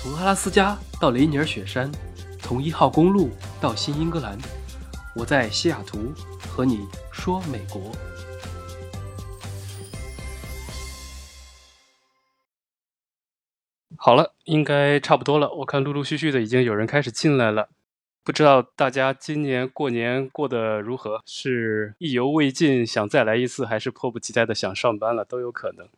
[0.00, 1.90] 从阿拉斯加到雷尼尔雪山，
[2.38, 4.38] 从一号公路到新英格兰，
[5.16, 7.90] 我在西雅图和你说美国。
[13.96, 15.52] 好了，应该差不多了。
[15.52, 17.68] 我看陆陆续续的已经有人开始进来了，
[18.22, 21.20] 不知道大家今年过年过得如何？
[21.26, 25.24] 是意犹未尽，想再来一次，还是迫不及待的想上班了？
[25.24, 25.88] 都有可能。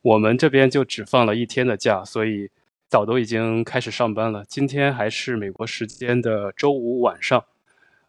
[0.00, 2.50] 我们这边就只放了一天的假，所以
[2.88, 4.44] 早都已经开始上班了。
[4.46, 7.44] 今天还是美国时间的周五晚上，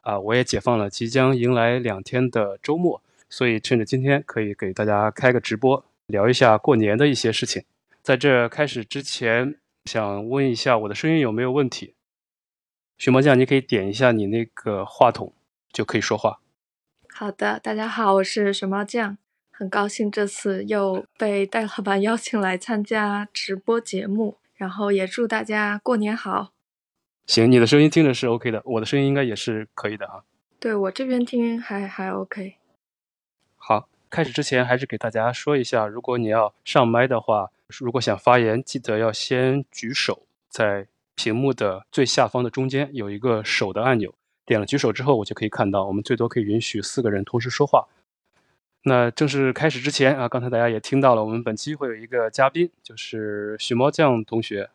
[0.02, 7.64] 啊，我也解放了，即将迎来两天的周末，所以趁着今天可以给大家开个直播，聊一下过年的一些事情。
[8.02, 11.94] 在这开始之前，想问一下我的声音有没有问题？
[12.98, 15.34] 熊猫酱，你可以点一下你那个话筒，
[15.74, 16.40] 就可以说话。
[17.10, 19.18] 好的，大家好，我是熊猫酱。
[19.52, 26.52] 很高兴这次又被戴老板邀请来参加直播节目，然后也祝大家过年好。
[27.26, 30.24] 行，你的声音听着是 OK 的，我的声音应该也是可以的啊。
[30.60, 32.56] 对我这边听还还 OK。
[33.56, 44.14] 好，开始之前还是给大家说一下，如果你要上麦的话，如果想发言，记得要先举手，在屏幕的最下方的中间有一个手的按钮，
[44.46, 47.88] 点了举手之后，我就可以看到，我们最多可以允许四个人同时说话。
[48.84, 54.70] 那正式开始之前啊，刚才大家也听到了，我们本期会有一个嘉宾，就是许猫酱同学。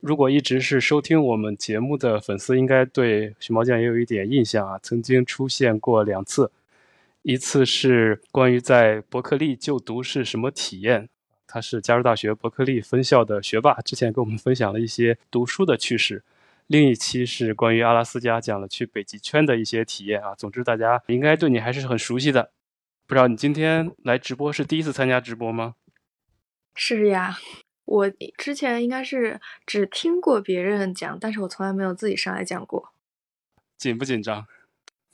[0.00, 6.52] 如果一直是收听我们节目的粉丝，应该对许猫酱也有一点印象啊，曾经出现过两次，
[7.22, 11.08] 一次是关于在伯克利就读是什么体验，
[11.48, 16.22] 他是加州大学伯克利分校的学霸，之前跟我们分享了一些读书的趣事。
[16.68, 20.32] 另一期是关于阿拉斯加，讲了去北极圈的一些体验啊。
[20.36, 22.50] 总之，大家应该对你还是很熟悉的。
[23.08, 25.76] 不知道你今天来直播是第一次参加直播吗？
[26.74, 27.38] 是呀，
[27.86, 32.92] 我之前应该是只听过别人讲，但是我从来没有自己上来讲过。
[33.78, 34.46] 紧不紧张？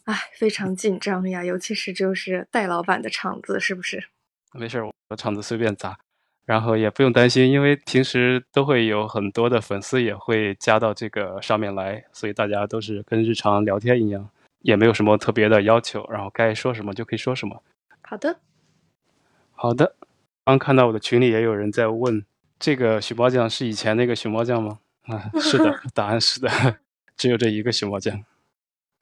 [0.06, 4.08] 哎，非常紧张呀，尤其是就是戴老板的场子，是不是？
[4.52, 5.96] 没事，我场子随便砸，
[6.44, 14.28] 然后也不用担心，因为平时都会有很多的粉丝也会加到这个上面来，所以大家都是跟日常聊天一样，
[14.62, 17.62] 也没有什么特别的要求，然后该说什么就可以说什么。
[18.06, 18.38] 好的，
[19.52, 19.96] 好的。
[20.44, 22.22] 刚看到我的群里也有人在问，
[22.58, 24.78] 这个熊猫酱是以前那个熊猫酱吗？
[25.06, 26.50] 啊，是的， 答案是的，
[27.16, 28.22] 只有这一个熊猫酱。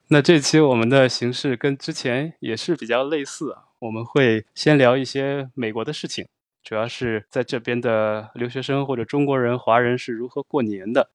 [0.09, 6.29] 那这期我们的形式跟之前也是比较类似啊，我们会先聊一些美国的事情，
[6.63, 11.11] 主要是在这边的留学生或者中国人、华人是如何过年的。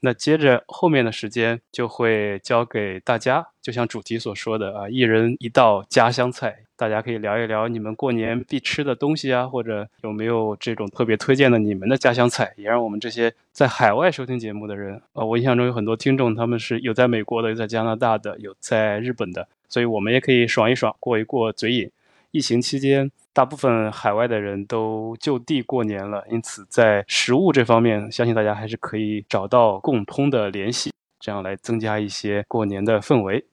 [0.00, 21.90] 那接着后面的时间就会交给大家，就像主题所说的啊，一人一道家乡菜，大家可以聊一聊你们过年必吃的东西啊，或者有没有这种特别推荐的你们的家乡菜，也让我们这些在海外收听节目的人呃，我印象中有很多听众，他们是有在美国的，有在加拿大的，有在日本的，所以我们也可以爽一爽，过一过嘴瘾。
[22.30, 23.10] 疫情期间。
[23.32, 33.44] 大部分海外的人都就地过年了，因此在食物这方面，相信大家还是可以找到共通的联系，这样来增加一些过年的氛围。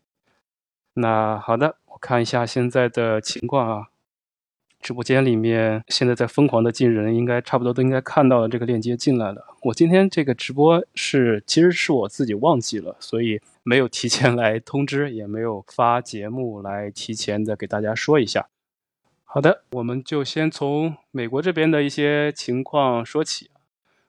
[0.95, 3.87] 那好的，看一下现在的情况啊，
[4.79, 9.45] 直播间里面现在在疯狂的进人，应该差不多都应该看到了这个链接进来了。
[9.63, 18.47] 我今天这个直播是其实是我自己忘记了，所以没有提前来通知，也没有发节目来提前的给大家说一下。
[19.23, 23.49] 好的，我们就先从美国这边的一些情况说起。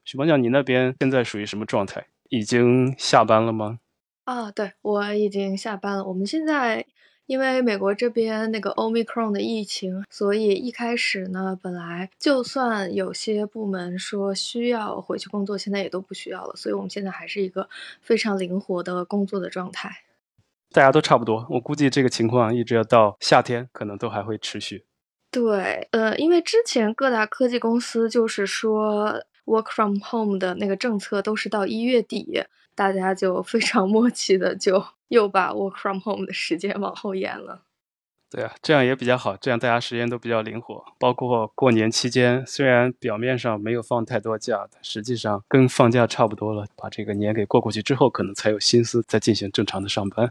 [0.05, 2.07] 许邦讲，你那边现在属于什么状态？
[2.31, 3.81] 已经下班了吗？
[4.25, 6.05] 啊，对，我已经下班了。
[6.05, 6.87] 我们现在
[7.29, 16.57] 因为美国这边那个 Omicron 的疫情，所以一开始呢，本来就算有些部门说需要回去工作，现在也都不需要了。
[16.57, 17.69] 所以我们现在还是一个
[18.01, 19.91] 非常灵活的工作的状态。
[20.71, 24.87] 大家都差不多，我估计这个情况一直要到夏天，可能都还会持续。
[25.31, 32.43] 对，呃，因为之前各大科技公司就是说 work from home 的那个政策都是到一月底，
[32.75, 37.63] 大家就非常 默契的就又把 work from home 的时间往后延了。
[38.31, 40.85] 对啊，这样也比较好，这样大家时间都比较灵活。
[40.99, 46.67] 包括过年期间，虽然表面上没有放太多假，但实际上跟放假差不多了。
[46.77, 50.31] 把这个年给过过去之后，可能才有心思再进行正常的上班。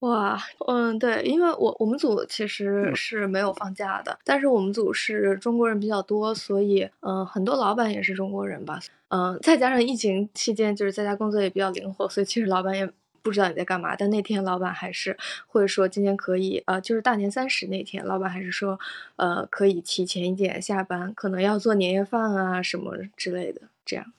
[0.00, 8.78] 哇，嗯，对，因为我我们组其实是没有放假的，但是我们组是中国人比较多，所以嗯，很多老板也是中国人吧，
[9.08, 12.90] 嗯，再加上疫情期间就是在家工作也比较灵活，所以其实老板也
[13.26, 15.18] 不知道你在干嘛，但那天老板还是
[15.48, 18.78] 会说今天可以，呃，就是大年三十那天，老板还是说，
[19.16, 24.12] 呃，可以提前一点下班，可能要做年夜饭啊什么之类的，这样。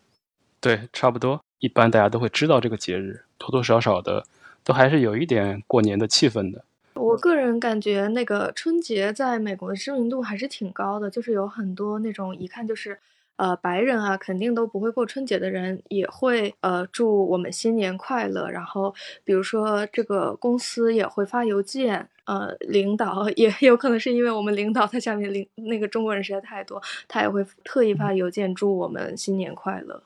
[0.60, 1.42] 对，差不多。
[1.60, 4.26] 一般大家都会知道这个节日，多多少少的
[4.66, 6.66] 都还是有一点过年的气氛的。
[6.96, 13.00] 我个人感觉，那个春节在美国的知名度还是挺高的，就是有很多那种一看就是。
[13.38, 18.50] 呃，白人啊，肯定都不会过春节的人，也会呃祝我们新年快乐。
[18.50, 18.94] 然后，
[19.24, 30.04] 比如说这个公司也会发邮件，呃，领导 也有可能是因为我们领导他下面领那个中国人实在太多，他也会特意发邮件祝我们新年快乐。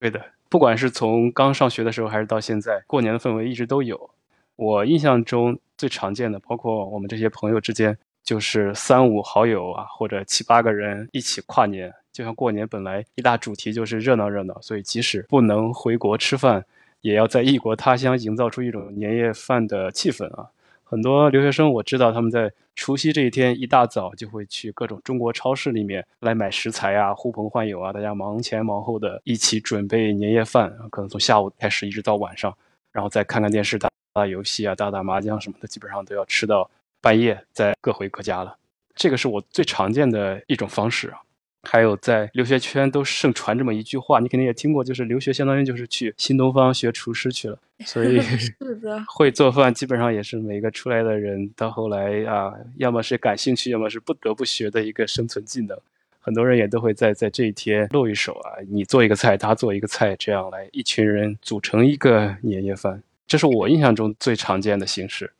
[0.00, 4.10] 对的，不管是从刚上学的时候，还是到现在，过年的氛围一直都有。
[4.56, 11.92] 我印象中最常见的，包括我们这些朋友之间，就是三五好友啊，或者七八个人一起跨年。
[12.12, 16.64] 就像过年本来一大主题就是热闹热闹，所以即使不能回国吃饭，
[17.00, 20.48] 也要在异国他乡营造出一种年夜饭的气氛啊！
[20.84, 32.56] 很多留学生我知道他们在除夕这一天一大早就会去各种中国超市里面来买食材啊，呼朋唤友啊，大家忙前忙后的一起准备年夜饭，可能从下午开始一直到晚上，
[32.92, 36.70] 然后再看看电视、打打游戏啊、打打麻将什么的，基本上都要吃到
[37.04, 38.56] 半夜，再各回各家了。
[38.96, 41.18] 这个是我最常见的一种方式啊。
[41.66, 48.20] 还有在留学圈都盛传这么一句话，你肯定也听过，就是留学相当于就是去新东方学厨师去了，所以
[49.08, 55.78] 会做饭基本上也是每个出来的人到后来啊，要么是感兴趣，要么是不得不学的一个生存技能。
[56.20, 65.32] 很多人也都会在在这一天露一手啊，你做一个菜，他做一个菜，这样来一群人组成一个年夜饭，这是我印象中最常见的形式。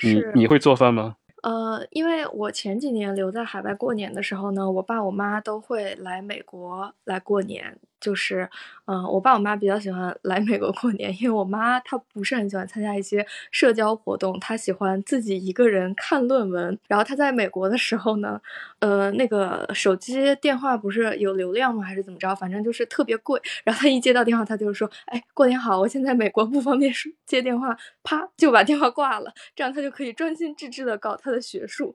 [0.00, 1.16] 你你会做饭吗？
[1.42, 7.78] 呃，因为我前几年留在海外过年的时候呢，我爸我妈都会来美国来过年。
[8.02, 8.50] 就是，
[8.86, 16.76] 嗯，我爸我妈比较喜欢来美国过年，因为我妈她不是很喜欢参加一些社交活动，她喜欢自己一个人看论文。
[16.88, 18.40] 然后她在美国的时候呢，
[18.80, 21.82] 呃，那个手机电话不是有流量吗？
[21.84, 22.34] 还是怎么着？
[22.34, 23.40] 反正就是特别贵。
[23.64, 26.92] 然后她一接到电话，她就说：“哎，过年好，我现在美国不方便
[27.24, 31.94] 接电话。”啪就把电话挂了，这样她就可以专心致志的搞她的学术。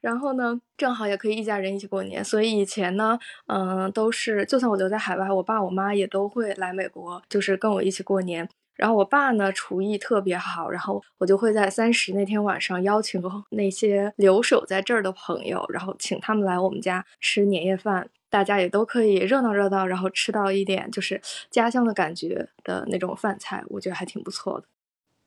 [0.00, 8.48] 然后呢，正好也可以一家人一起过年，所以以前呢，嗯，都是就算我留在海外，我爸我妈也都会来美国，就是跟我一起过年。
[8.76, 21.20] 然后我爸呢，厨艺特别好，然后我就会在三十那天晚上邀请那些留守在这儿的朋友，然后请他们来我们家吃年夜饭，大家也都可以热闹热闹，然后吃到一点就是
[21.50, 24.66] 家乡的感觉的那种饭菜，我觉得还挺不错的。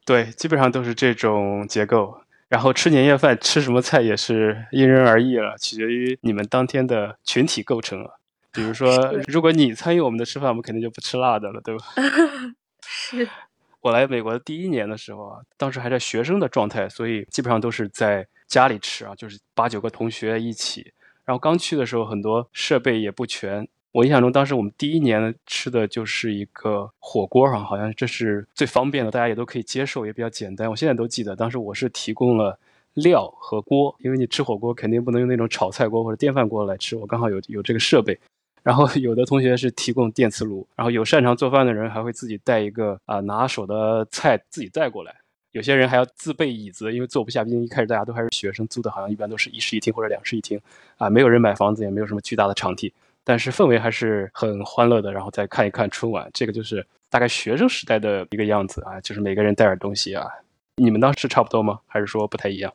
[0.06, 2.22] 对，基本上都是这种结构。
[2.52, 8.12] 然后吃年夜饭吃什么菜也是因人而异了，取决于你们当天的群体构成啊。
[8.52, 8.92] 比如说，
[9.26, 11.86] 如果你参与我们的吃饭，我们肯定就不吃辣的了，对吧？
[12.86, 13.26] 是。
[13.80, 20.92] 我来美国的第一年的时候啊，当时还在学生的状态，所以基本上都是在家里吃啊，就是八九个同学一起。
[21.24, 23.66] 然后刚去的时候，很多设备也不全。
[23.92, 30.70] 我印象中，当时我们第一年吃的就是一个火锅哈，好像这是最方便的，大家也都可以接受，也比较简单。
[30.70, 32.58] 我现在都记得，当时我是提供了
[32.94, 38.18] 料和锅，因为你吃火锅肯定不能用那种炒菜锅或者电饭锅来吃，我刚好有有这个设备。
[38.64, 45.14] 然后 有的同学是提供电磁炉，然后有擅长做饭的人还会自己带一个啊拿手的菜自己带过来。
[45.52, 50.58] 有些人还要自备椅子，因为坐不下，毕竟一开始大家都还是学生，租的好像一般都是一室一厅或者两室一厅
[50.98, 52.94] 啊，没有人买房子，也没有什么巨大的场地。
[53.24, 60.28] 但是氛围还是很欢乐的，然后再看一看春晚，这个就是大概学生时代的一个样子啊，就是每个人带点东西啊。
[60.76, 61.80] 你们当时差不多吗？
[61.86, 62.74] 还是说不太一样？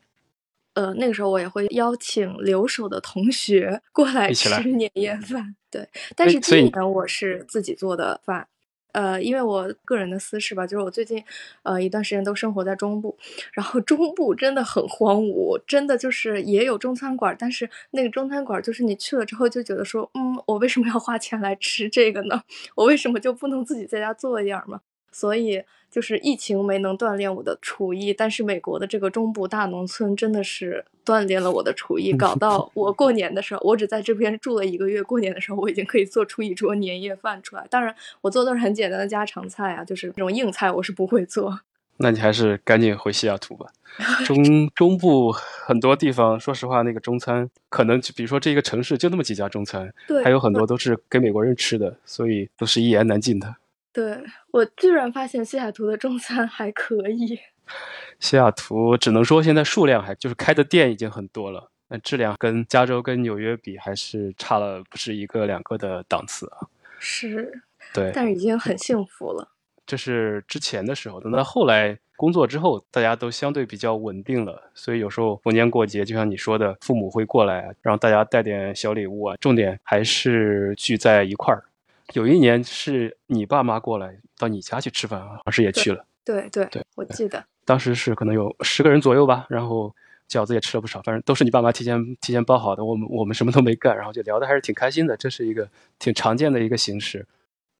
[0.74, 5.88] 呃，那个时候我也会邀请留守的同学过来吃年夜饭，对。
[6.14, 8.46] 但是今年我是自己做的饭。
[8.96, 11.22] 呃，因为我个人的私事吧，就是我最近，
[11.64, 13.14] 呃，一段时间都生活在中部，
[13.52, 22.42] 然后中部真的很荒芜，真的就是也有中餐馆，但是那个中餐馆就是你去了之后就觉得说，嗯，我为什么要花钱来吃这个呢？
[22.74, 24.80] 我为什么就不能自己在家做一点吗？
[25.16, 25.62] 所以。
[25.88, 37.66] 就是疫情没能锻炼我的厨艺，但是美国的这个中部大农村真的是锻炼了我的厨艺，搞到我过年的时候，我只在这边住了一个月，过年的时候我已经可以做出一桌年夜饭出来。
[37.70, 41.60] 当然，我做的都是很简单的家常菜啊，就是那种硬菜我是不会做。
[41.98, 43.66] 那你还是赶紧回西雅图吧。
[44.26, 53.54] 中中部很多地方，说实话，那个中餐可能就比如说这一个城市就那么几家中餐，对，还有很多都是给美国人吃的，所以都是一言难尽的。
[53.96, 57.40] 对我居然发现西雅图的中餐还可以。
[58.20, 66.68] 西雅图只能说现在数量还就是开的店已经很多了，那质量跟加州跟纽约比还是差了不是一个两个的档次啊。
[66.98, 67.62] 是，
[67.94, 69.48] 对，但是已经很幸福了。
[69.86, 81.64] 这是之前的时候，等到后来工作之后，大家都相对比较稳定了，所以有时候逢年过节，就像你说的，父母会过来，让大家带点小礼物啊，重点还是聚在一块儿。
[82.14, 86.04] 有一年是你爸妈过来到你家去吃饭，老师也去了。
[86.24, 89.94] 对对对，我记得当时是可能有十个人左右吧，然后
[90.28, 97.26] 饺子也吃了不少，反正都是你爸妈提前提前包好的，我们我们什么都没干，然后就聊的还是挺开心的，这是一个挺常见的一个形式。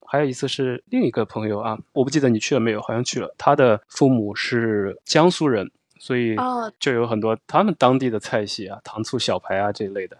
[0.09, 5.68] 还有一次是另一个朋友啊，我不记得你去了没有，好像去了，他的父母是江苏人，
[5.99, 6.37] 所以
[6.78, 10.16] 就有很多他们当地的菜系啊，糖醋小排啊这一类的。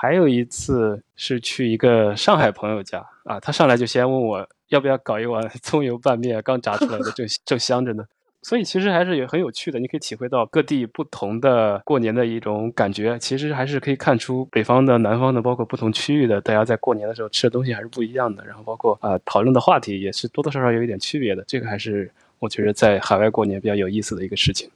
[0.00, 8.02] 还有一次是去一个上海朋友家啊，他上来就先问我要不要搞一碗葱油拌面，刚炸出来的正正香着呢。
[8.40, 13.18] 所以其实还是也很有趣的，你可以体会到各地不同的过年的一种感觉。
[13.18, 18.42] 其实还是可以看出北方的、南方的，包括不同区域的，大家在过年的时候吃的东西还是不一样的。
[18.46, 21.44] 然后包括啊讨论的话题也是多多少少有一点区别的。
[21.46, 24.70] 这个还是我觉得在海外过年比较有意思的一个事情。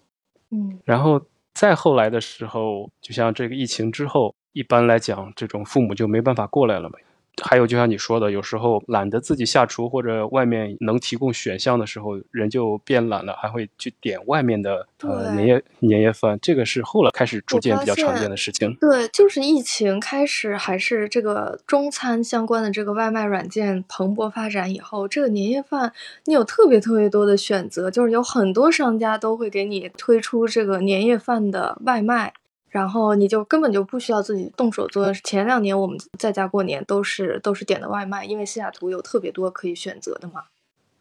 [0.51, 1.19] 嗯，然后
[1.55, 4.35] 再后来的时候，就像这个疫情之后。
[4.55, 6.97] 一般来讲，这种父母就没办法过来了嘛。
[7.43, 16.39] 还有，就像你说的，有时候懒得自己下厨，或者外面能提供选项的时候，人就变懒了，还会去点外面的呃年夜年夜饭。
[16.41, 18.73] 这个是后来开始逐渐比较常见的事情。
[18.77, 25.93] 对，就是疫情开始，还是这个中餐相关的这个外卖软件蓬勃发展以后，这个年夜饭
[26.27, 32.33] 你有特别特别多的选择，就是有很多商家都会给你推出这个年夜饭的外卖。
[32.75, 35.13] 然后你就根本就不需要自己动手做。
[35.23, 40.43] 前两年我们在家过年都是都是点的外卖，因为西雅图有特别多可以选择的嘛。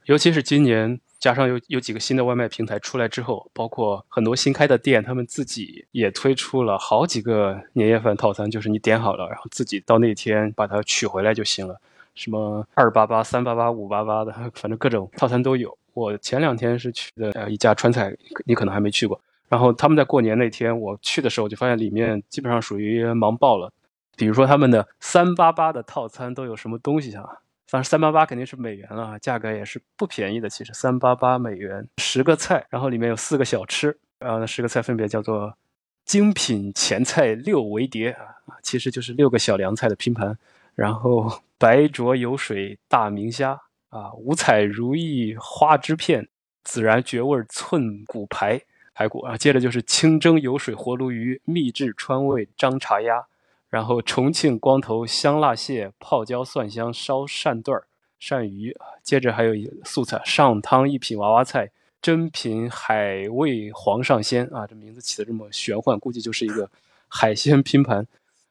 [0.06, 11.82] 尤其是今年加上有有几个新的外卖平台出来之后，包括很多新开的店，他们自己也推出了好几个年夜饭套餐，就是你点好了，然后自己到那天把它取回来就行了。
[12.14, 15.76] 什么二八八、三八八、五八八的，反正各种套餐都有。
[15.96, 18.16] 我前两天是去的呃一家川菜，
[18.46, 19.20] 你可能还没去过。
[19.50, 23.72] 然后他们在过年那天我去的时候，就发现里面基本上属于忙爆了。
[24.16, 27.24] 比如说他们的三八八的套餐都有什么东西啊？
[27.68, 30.48] 反正三八八肯定是美元了，价格也是不便宜的。
[30.48, 35.58] 其实三八八美元十个菜，然后里面有四个小吃，然后那十个菜分别叫做
[36.06, 40.38] 精品前菜六围碟啊，其实就是六个小凉菜的拼盘。
[40.76, 43.60] 然后白灼油水大明虾
[43.90, 46.28] 啊，五彩如意花枝片，
[46.64, 48.62] 孜然绝味寸骨排。
[48.94, 53.26] 排骨啊，接着就是清蒸油水活鲈鱼、秘制川味张茶鸭，
[53.70, 57.86] 然后重庆光头香辣蟹、泡椒蒜香烧鳝段儿、
[58.22, 61.72] 鳝鱼接着还有一素菜上汤一品娃娃菜，
[62.02, 66.70] 珍品海味皇上鲜啊，这名字起的这么玄幻，估计就是一个
[67.08, 68.06] 海鲜拼盘。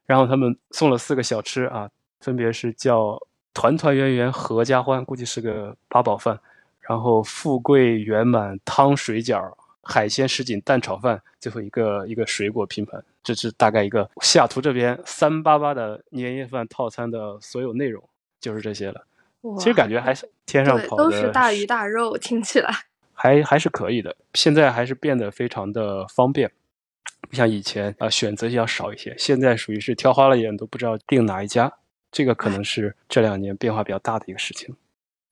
[0.07, 3.19] 然后他们送了四个小吃啊，分别是叫
[3.55, 6.41] 团团圆圆合家欢，估计是个八宝饭，
[6.81, 9.53] 然后富贵圆满汤水饺。
[9.83, 18.03] 海鲜什锦蛋炒饭，最后一个一个水果拼盘，这是大概一个西雅图这边三八八的年夜饭套餐的所有内容，
[18.41, 19.05] 就是这些了。
[19.59, 22.73] 其实感觉还是天上跑的，都是大鱼大肉，听起来
[23.13, 24.15] 还还是可以的。
[24.35, 26.51] 现在还是变得非常的方便，
[27.29, 29.15] 不像以前啊选择要少一些。
[29.19, 31.73] 现在属于是挑花了眼都不知道订哪一家，
[32.13, 34.77] 这个可能是这两年变化比较大的一个事情。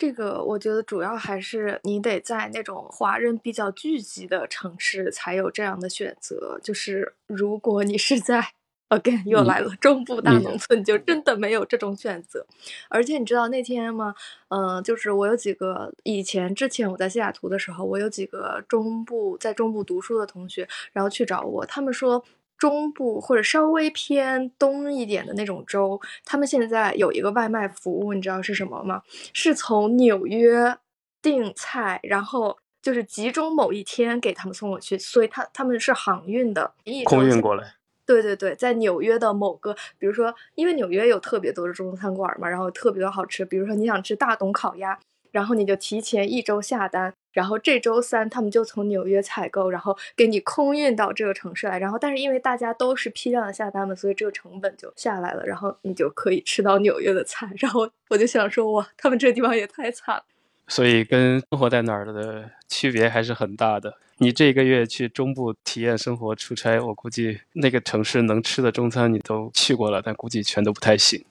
[0.00, 6.58] 这个我觉得主要还是你得在那种华人比较聚集的城市才有这样的选择。
[6.62, 8.42] 就是如果你是在
[8.88, 12.46] again 又来了中部大农村，就真的没有这种选择。
[12.88, 14.14] 而且你知道那天吗？
[14.48, 22.24] 嗯，就是我有几个以前之前我在西雅图的时候，我有几个中部在中部读书的同学，然后去找我，他们说。
[22.60, 29.02] 中部或者稍微偏东一点的那种州，他们现在有一个外卖服务，你知道是什么吗？
[29.32, 30.76] 是从纽约
[31.20, 36.74] 订菜，然后就是集中某一天给他们送过去，所以他他们是航运的，
[37.06, 37.74] 空运过来。
[38.04, 44.98] 对对对，在纽约的某个，比如说，因为纽约有特别多的中餐馆嘛，然后特别的好吃，比如说你想吃大董烤鸭。
[45.32, 51.78] 然后你就提前一周下单，然后这周三他们就从纽约采购，然后给你空运到这个城市来。
[51.78, 55.44] 然后，但是因为大家都是批量的下单嘛，所以这个成本就下来了。
[55.44, 57.48] 然后你就可以吃到纽约的菜。
[57.58, 60.24] 然后我就想说，哇，他们这地方也太惨了。
[60.68, 63.96] 所以跟生活在哪儿的区别还是很大的。
[64.18, 71.24] 你这个月去中部体验生活出差，我估计那个城市能吃的中餐你都去过了，但估计全都不太行。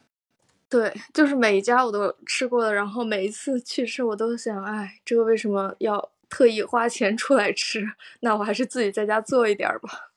[0.70, 7.84] 对，就是每一家我都吃过了，然后每一次去吃，我都想，哎，这个为什么要特意花钱出来吃？
[8.20, 10.12] 那我还是自己在家做一点吧。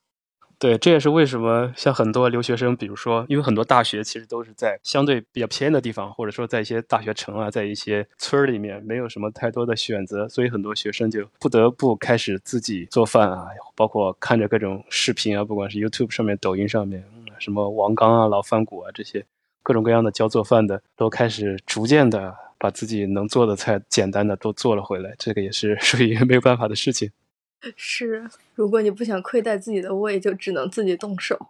[0.58, 17.02] 对，这也是为什么像很多留学生，比如说，因为很多大学其实都是在相对比较偏的地方，或者说在一些大学城啊，在一些村儿里面，没有什么太多的选择，所以很多学生就不得不开始自己做饭啊，包括看着各种视频啊，不管是 YouTube 上面、抖音上面，
[17.40, 19.24] 什么王刚啊、老饭骨啊这些。
[19.62, 27.10] 各种各样的教做饭的都开始逐渐的把自己能做的菜简单的都做了回来，这个也是 属于没有办法的事情。
[27.76, 31.48] 是，如果你不想亏待自己的胃，就只能自己动手。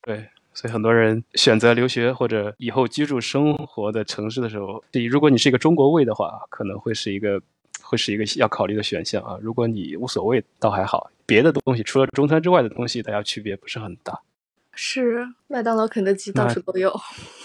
[0.00, 7.40] 对，所以很多人选择留学或者以后居住生活的城市的时候，如果你是一个中国胃的话，可能会是一个
[7.82, 9.38] 会是一个要考虑的选项啊。
[9.42, 11.10] 如果你无所谓，倒还好。
[11.26, 14.20] 别的东西除了中餐之外的东西，大家区别不是很大。
[14.74, 16.92] 是，麦当劳、肯德基到处都有。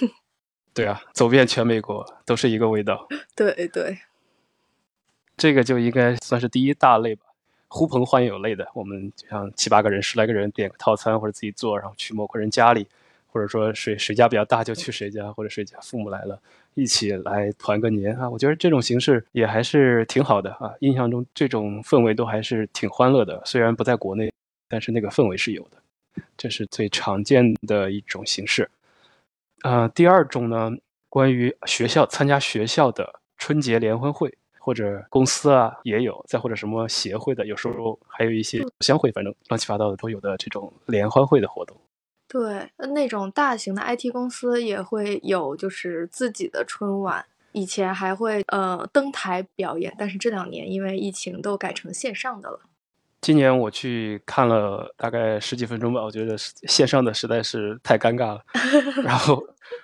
[0.73, 3.07] 对啊，走遍全美国都是一个味道。
[3.35, 3.99] 对对，
[5.35, 7.23] 这个就应该算是第一大类吧。
[7.67, 12.87] 呼朋唤友类的，我们就像七八个人、十来个人点个套餐或者自己做，然后去某个人家里，
[13.31, 16.41] 或者说谁谁家比较大就去谁家，或者谁家父母来了，
[16.73, 18.27] 一起来团个年啊。
[18.27, 20.73] 我觉得这种形式也还是挺好的啊。
[20.79, 24.31] 印象中这种氛围都还是挺欢乐的，虽然不在国内，
[24.67, 25.78] 但是那个氛围是有的。
[26.37, 28.69] 这是最常见的一种形式。
[29.63, 30.71] 呃，第二种呢，
[31.09, 34.35] 关于学校参加学校的春节联欢会。
[34.61, 41.75] 或者公司啊也有，再或者什么协会的，有时候还有一些乡会，反正乱七八糟的都有的这种联欢会的活动。
[42.27, 52.59] 对，那种大型的 IT 公司也会有，就是自己的春晚，以前还会呃登台表演，但是这两年因为疫情都改成线上的了。
[53.21, 58.41] 今年我去看了大概十几分钟吧，我觉得线上的实在是太尴尬了，
[59.03, 59.43] 然后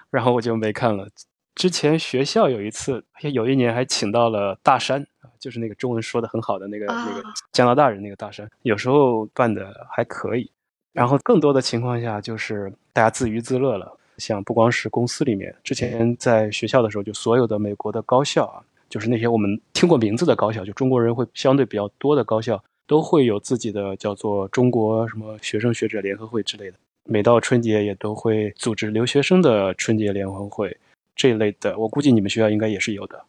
[0.09, 1.07] 然后我就没看了。
[1.53, 10.51] 之前学校有一次，有一年还请到了大山啊，就是那个中文说的很好的那个那个加拿大人那个大山，有时候办的还可以。
[10.91, 26.77] 然后更多的情况下就是大家自娱自乐了，像不光是公司里面，之前在学校的时候，就所有的美国的高校啊，就是那些我们听过名字的高校，就中国人会相对比较多的高校，都会有自己的叫做中国什么学生学者联合会之类的。
[27.03, 30.77] 每到春节也都会组织留学生的春节联欢会。
[31.15, 33.25] 这一类的，我估计你们学校应该也是有的。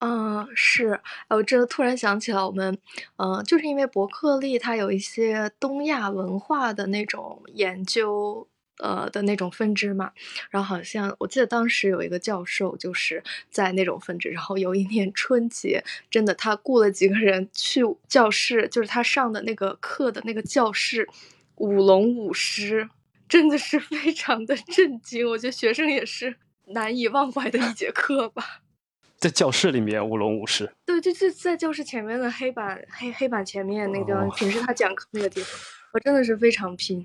[0.00, 1.00] 嗯，是。
[1.30, 2.76] 我这突然想起了，我们，
[3.16, 8.46] 嗯，就是因为伯克利它有一些东亚文化的那种研究，
[8.78, 10.12] 呃的那种分支嘛。
[10.50, 14.28] 然后好像我记得当时有一个教授就是在那种分支。
[14.28, 21.08] 然后有一年春节，真的他雇了几个人去教室，就是他上的那个课的那个教室，
[21.56, 22.88] 舞龙舞狮，
[23.28, 25.28] 真的是非常的震惊。
[25.28, 26.36] 我觉得学生也是。
[26.68, 28.62] 难以忘怀的一节课吧，
[29.20, 30.72] 在教室里面舞龙舞狮。
[30.86, 35.60] 对，就就在教室前面的黑板黑黑板前面那个平时他讲课那个地方，
[35.92, 37.04] 我真的是非常拼。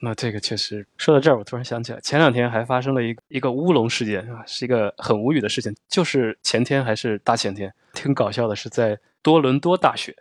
[0.00, 10.14] 那这个确实说到这儿，我突然想起来，前两天还发生了一个一个乌龙事件啊，是一个很无语的事情，就是前天还是大前天，挺搞笑的，是在多伦多大学，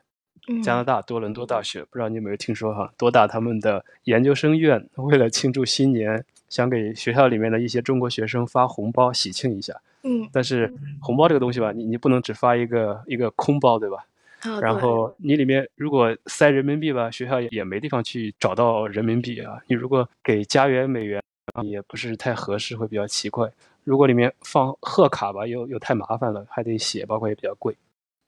[0.63, 2.93] 加拿大多伦多大学，不知道你有没有听说哈？
[2.97, 6.25] 多大他们的研究生院为了庆祝新年。
[6.47, 13.97] 想给学校里面的一些中国学生发红包喜庆一下，嗯，但是红包这个东西吧，你你不能只发一个一个空包，对吧？
[14.62, 19.58] 然后你里面如果塞人民币吧，学校也也没地方去找到人民币啊。
[19.67, 21.21] 你如果给加元、美元
[21.53, 23.49] 啊，也不是太合适，会比较奇怪。
[23.84, 27.75] 如果里面放贺卡吧，又又太麻烦了，还得写，包括也比较贵。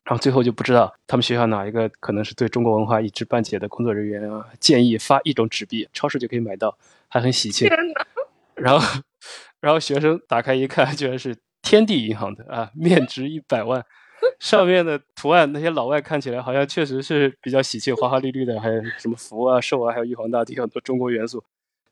[0.03, 6.77] 然后最后就不知道他们学校哪一个可能是对中国文化一知半解的工作人员啊，建议发一种纸币，超市就可以买到，
[7.09, 7.67] 还很喜庆。
[8.55, 9.01] 然后，
[9.59, 13.83] 然后学生打开一看，居然是天地银行的啊，面值一百万，
[14.39, 21.43] 上面的图案那些老外看起来好像确实是比较喜庆，花花绿绿的，还有什么福啊、寿啊，还有玉皇大帝很多中国元素，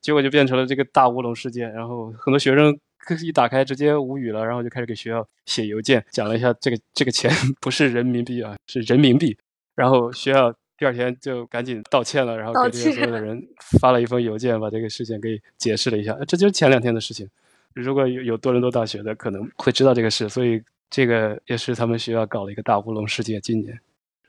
[0.02, 1.72] 结果就变成了这个大乌龙事件。
[1.74, 2.78] 然后很多学生
[3.24, 9.38] 一打开直接无语了，然后就开始给学校写邮件，讲了一下这个这个钱不是人民币啊，是人民币。
[9.76, 10.54] 然后学校。
[10.78, 13.42] 第二天就赶紧道歉了，然后给这些所有的人
[13.80, 16.14] 发了一封邮件，把这个事情给解释了一下。
[16.28, 17.26] 这就是前两天的事情。
[17.74, 23.39] 如果有有多伦多大学的，可能会知道这个事，所以这个也是他们学校搞了一个大乌龙事件。
[23.41, 23.80] 今年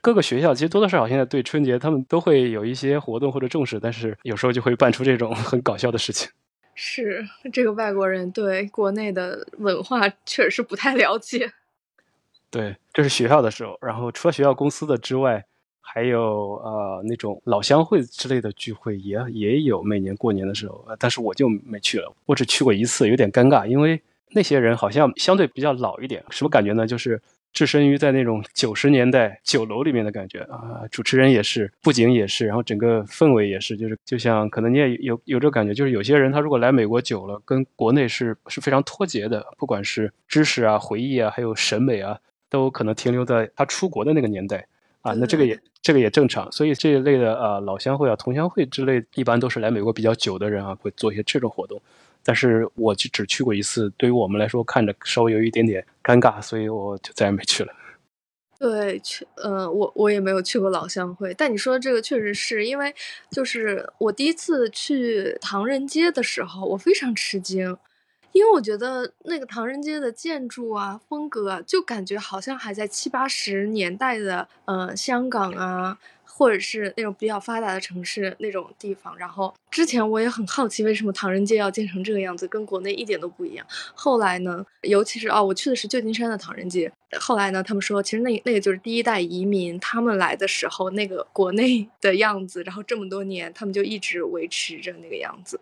[0.01, 6.29] 各个学校其实多多少少现在对春节他们都会有一些活动或者重视，但是有时候就会办出这种很搞笑的事情。
[6.75, 11.51] 是这个外国人对国内的文化确实是不太了解。
[12.51, 15.45] 对，这是学校的时候，然后除了学校公司的之外。
[15.89, 23.99] 还有呃那种老乡会之类的聚会也也有，每年过年的时候，但是我就没去了，我只去过一次，有点尴尬，因为
[24.31, 26.85] 那些人好像相对比较老一点，什么感觉呢？
[26.85, 27.21] 就是
[27.53, 44.67] 置身于在那种九十年代酒楼里面的感觉啊，主持人也是，布景也是，然后整个氛围也是，就是就像可能你也有有这个感觉，就是有些人他如果来美国久了，跟国内是是非常脱节的，不管是知识啊、回忆啊，还有审美啊，都可能停留在他出国的那个年代。
[45.03, 51.81] 啊，那这个也这个也正常，所以这一类的呃老乡会啊、同乡会之类，一般都是来美国比较久的人啊，会做一些这种活动。
[52.27, 57.73] 但是我就只去过一次，对于我们来说看着稍微有一点点尴尬，所以我就再也没去了。
[58.59, 62.93] 对，去，呃，我我也没有去过老乡会，但你说的这个确实是因为，
[63.31, 67.77] 就是我第一次去唐人街的时候，我非常吃惊，
[68.33, 75.97] 因为我觉得那个唐人街的建筑啊、风格啊，就感觉好像还在七八十年代的，呃，香港啊。
[76.37, 83.65] 或者是那种比较发达的城市那种地方，然后之前我也很好奇，为什么唐人街要建成这个样子，跟国内一点都不一样。
[83.95, 86.91] 后来呢，尤其是哦，我去的是旧金山的唐人街。
[87.19, 95.59] 后来呢，他们说，其实那那个就是第一代移民他们来的时候那个国内的样子，然后这么多年他们就一直维持着那个样子。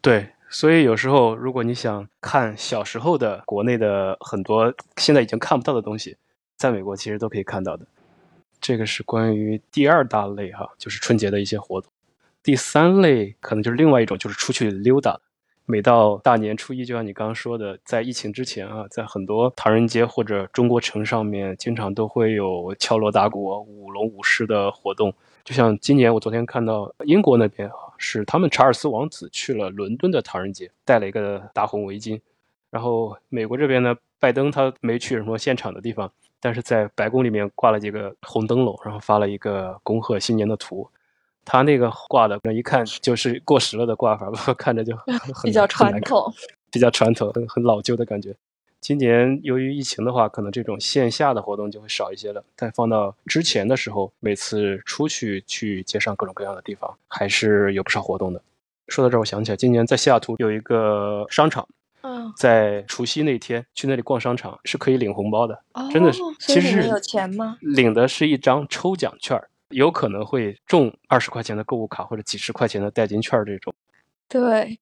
[0.00, 6.16] 对，所以有时候如果你想看小时候的国内的很多现在已经看不到的东西，
[6.56, 7.84] 在美国其实都可以看到的。
[8.64, 11.92] 这个是关于第二大类哈，就是春节的一些活动。
[12.42, 15.20] 第三类可能就是另外一种，就是出去溜达。
[15.66, 25.12] 每到大年初一，就像你刚刚说的，在疫情之前啊，在很多唐人街或者中国城上面，经常都会有敲锣打鼓、舞龙舞狮的活动。
[25.44, 32.18] 就像今年我昨天看到英国那边啊，是他们查尔斯王子去了伦敦的唐人街，戴了一个大红围巾。
[32.70, 36.10] 然后美国这边呢，拜登他没去什么现场的地方。
[36.44, 40.86] 但是在白宫里面挂了几个红灯笼，然后发了一个恭贺新年的图。
[41.42, 44.94] 他那个挂的，一看就是过时了的挂法吧， 看着就
[45.42, 46.30] 比较传统，
[46.70, 48.36] 比较传统，很很老旧的感觉。
[48.78, 52.44] 今年由于疫情的话，可能这种线下的活动就会少一些了。
[52.54, 58.42] 但放到之前的时候，每次出去去街上各种各样的地方，还是有不少活动的。
[58.88, 61.66] 说到这儿，我想起来，今年在西雅图有一个商场。
[62.36, 65.58] 在除夕那天去那里逛商场是可以领红包的，
[65.92, 66.20] 真的是。
[66.38, 67.56] 其实有钱吗？
[67.60, 69.40] 领的是一张抽奖券，
[69.70, 73.74] 有可能会中二十块钱的购物卡或者几十块钱的代金券这种。
[74.28, 74.78] 对。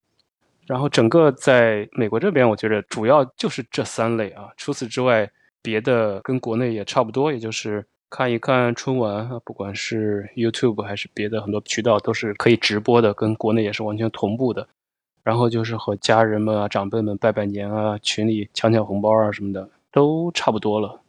[0.66, 4.48] 然后整个在美国这边，我觉得主要就是这三类啊。
[4.56, 5.28] 除此之外，
[5.60, 14.66] 别的跟国内也差不多，也就是看一看春晚啊，不管是 YouTube 还是别的很多渠道都是可以直播的，跟国内也是完全同步的。
[15.24, 21.00] 然后就是和家人们啊、长辈们拜拜年啊，群里抢抢红包啊什么的，都差不多了。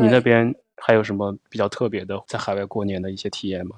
[0.00, 3.76] 你那边还有什么比较特别的在海外过年的一些体验吗？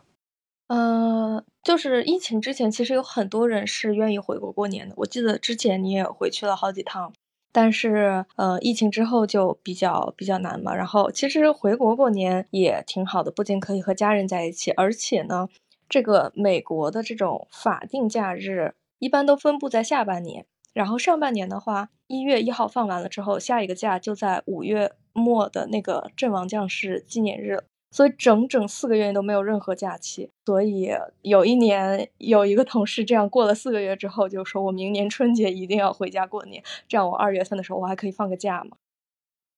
[0.69, 4.95] 嗯，就是疫情之前，其实有很多人是愿意回国过年的。
[4.99, 7.13] 我记得之前你也回去了好几趟，
[7.53, 10.75] 但是呃，疫情之后就比较比较难嘛。
[10.75, 15.49] 然后其实回国过年也挺好的，不仅可以和家人在一起，而且呢，
[15.89, 18.75] 这个美国的这种法定假日。
[18.99, 30.31] 一般都分布在下半年，然后上半年的话，一月一号放完了之后，下一个假就在五月末的那个阵亡将士纪念日，所以整整四个月都没有任何假期。
[30.47, 30.91] 所以
[31.23, 38.77] 有一年有一个同事这样过了四个月之后，就说我明年春节一定要回家过年，这样我二月份的时候我还可以放个假嘛。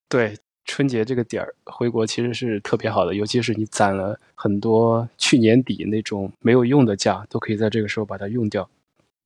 [0.09, 8.69] 对，春节这个点儿回国其实是特别好的，尤其是你攒了很多去年底那种没有用的假，都可以在这个时候把它用掉。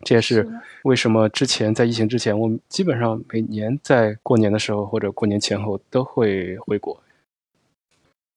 [0.02, 0.48] 这也是
[0.84, 7.02] 为什么之前在疫情之前，我们基本上每年在过年的时候或者过年前后都会回国。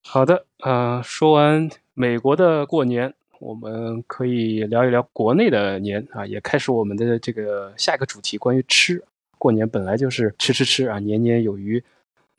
[0.05, 9.01] 好的，呃，说完美国的过年，我们可以聊一聊国内的年啊，也开始我们的这个下一个主题，关于吃。
[9.37, 11.83] 过年本来就是吃吃吃啊，年年有余。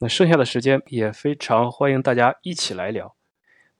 [0.00, 3.14] 那剩下的时间也非常欢迎大家一起来聊。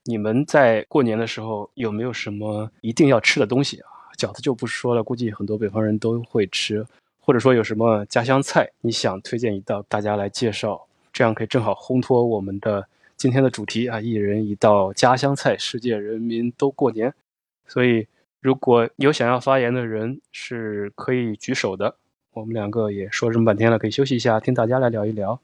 [0.05, 3.94] 你们在过年的时候有没有什么一定要吃的东西啊？
[4.17, 6.87] 饺子就不说了，估计很多北方人都会吃，
[7.21, 17.15] 或者说有什么家乡菜，你想推荐一道，大家来介绍，这样可以正好烘托我们的今天的主题啊，一人一道家乡菜，世界人民都过年。
[17.67, 18.07] 所以
[18.41, 21.97] 如果有想要发言的人，是可以举手的。
[22.33, 25.41] 我们两个也说这么半天了，可以休息一下，听大家来聊一聊。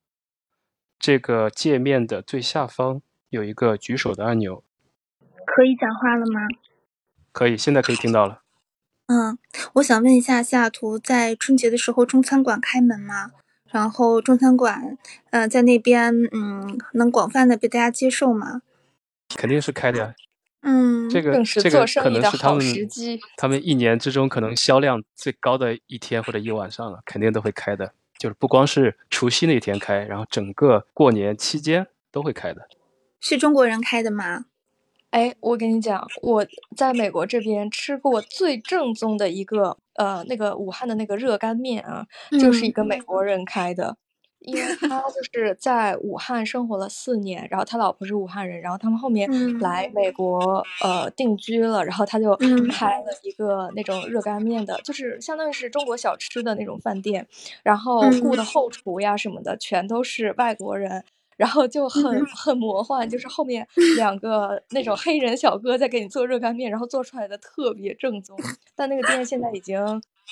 [0.98, 4.62] 这个界面的最下方有一个举手的按钮，
[5.46, 6.40] 可以讲话了吗？
[7.32, 8.42] 可以，现在可以听到了。
[9.10, 9.36] 嗯，
[9.72, 13.32] 我想问一下，西雅图在春节的时候中餐馆开门吗？
[13.66, 14.96] 然后中餐馆，
[15.30, 18.62] 呃，在那边，嗯，能广泛的被大家接受吗？
[19.34, 20.14] 肯定是开的呀。
[20.62, 22.64] 嗯，这个这个可能是他们
[23.36, 27.92] 他们一年之中可能销量最高的一天或者一晚上了，肯定都会开的。
[28.16, 32.68] 就是不光是除夕那天开，然后整个过年期间都会开的。
[33.18, 34.44] 是中国人开的吗？
[35.10, 36.46] 哎，我跟你讲，我
[36.76, 42.06] 在美国这边吃过最正宗的一个，呃，那个武汉的那个热干面啊，
[42.40, 43.96] 就是一个美国人开的。
[44.42, 57.26] 因为他就是在武汉生活了四年，然后他老婆是武汉人，然后他们后面嗯来美国呃定居了，然后他就嗯开了一个那种热干面的，就是相当于是中国小吃的那种饭店，
[57.62, 61.04] 然后雇的嗯后厨呀什么的全都是外国人。
[61.40, 68.38] 然后就很嗯很魔幻，就是后面 两个那种黑人小哥在给你做热干面，然后做出来的特别正宗。
[68.76, 69.78] 但那个店现在已经，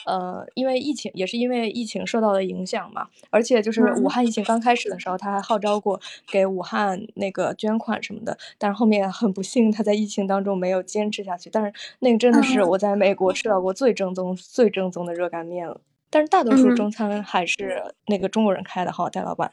[0.05, 5.99] 呃，因为疫情，也是因为疫情受到了影响嘛，而且就是武嗯汉疫情刚开始的时候，他还号召过
[6.31, 11.49] 给武汉那个捐款什么的，但是后面很不幸，他在疫情当中没有坚持下去。
[11.49, 15.81] 但是那个真的是嗯我在美国吃到过最正宗、最正宗的热干面了。
[16.11, 19.51] 但是大多数嗯中餐还是那个中国人开的哈，戴老板。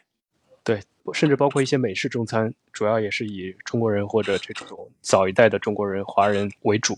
[0.65, 0.81] 对，
[1.13, 6.97] 甚至包括一些美式中餐，主要也是以中国人或者这种早一代的中国人、华人为主。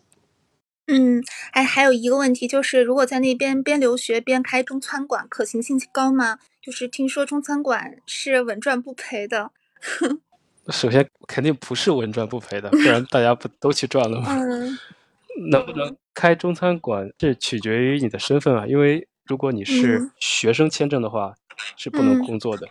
[0.88, 6.40] 嗯，哎，还有一个问题就是，如果在那边边留学边开中餐馆，可行性高吗？
[6.62, 9.52] 就是听说中餐馆是稳赚不赔的。
[10.72, 14.34] 首先肯定不是稳赚不赔的，不然大家不 都去赚了吗？
[14.34, 14.78] 嗯
[15.52, 18.66] 能不能开中餐馆，这取决于你的身份啊。
[18.66, 21.36] 因为如果你是嗯学生签证的话，
[21.76, 22.68] 是不能嗯工作的。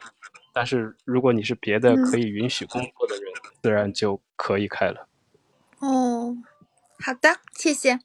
[0.57, 3.25] 但是如果你是别的嗯可以允许工作的人，
[3.63, 5.07] 自然就可以开了。
[5.81, 6.35] 哦，
[6.99, 7.99] 好的，谢谢。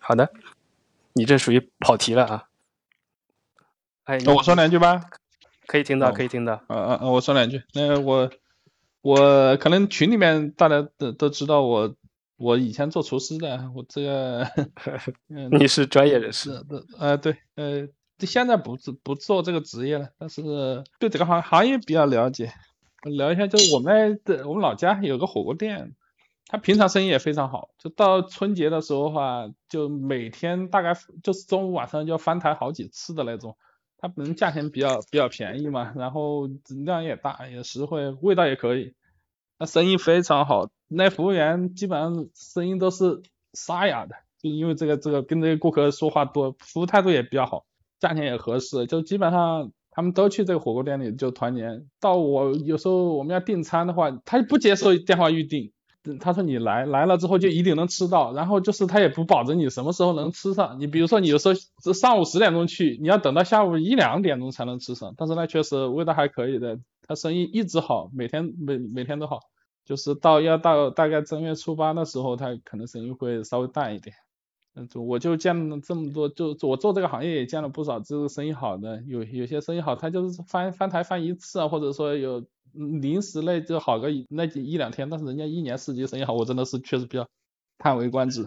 [0.00, 0.32] 好的，
[1.12, 2.44] 你这属于跑题了啊。
[4.04, 5.10] 哎，那我说两句吧。
[5.66, 6.54] 可以听到，哦可以听到。
[6.68, 7.62] 嗯嗯嗯，我说两句。
[7.74, 8.30] 那我
[9.02, 11.94] 我可能群里面大家都都知道我
[12.38, 14.42] 我以前做厨师的，我这个
[15.28, 17.86] 嗯你是专业人士，是的呃对呃
[18.18, 22.52] 就现在不不做这个职业了，但是对这个行行业比较了解。
[23.02, 25.94] 聊一下，就是我们的我们老家有个火锅店，
[26.46, 33.56] 他平常生意也非常好，就到春节的时候话，就每天大概就是中午晚上就要翻台好几次的那种。
[33.98, 36.46] 它本身价钱比较比较便宜嘛，然后
[36.84, 38.94] 量也大，也实惠，味道也可以，
[39.58, 40.70] 那生意非常好。
[40.88, 43.22] 那服务员基本上声音都是
[43.54, 47.64] 沙哑的，就因为这个这个跟这个顾客说话多，服务态度也比较好，
[48.06, 51.86] 价钱也合适，就基本上他们都去这个火锅店里就团年。
[52.00, 55.72] 到我有时候我们要订餐的话，他不接受电话预订。
[56.20, 60.78] 他说你来来了之后就一定能吃到，然后就是他也不保证你什么时候能吃上。
[60.78, 69.40] 你比如说你有时候上午十点钟去，你要等到下午一两点钟才能吃上，但是那确实味道还可以的，他生意一直好，每天每每天都好。
[69.86, 74.14] 就是到要到大概正月初八的时候，他可能生意会稍微淡一点。
[74.74, 82.44] 嗯，我就见了这么多，就我做这个行业也见了不少，就是生意好的，有有些生意好，他就是翻翻台翻一次啊，或者说有。
[82.76, 87.24] 临时类就好个那几一两天，但是人家一年四季生意好，我真的是确实比较
[87.78, 88.42] 叹为观止。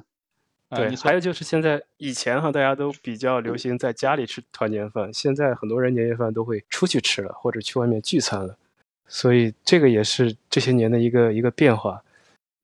[0.67, 8.57] 啊、对，还有就是现在以前哈，大家都比较流行在家里吃团年饭，现在很多人年夜饭都会出去吃了，或者去外面聚餐了，
[9.07, 12.03] 所以这个也是这些年的一个一个变化。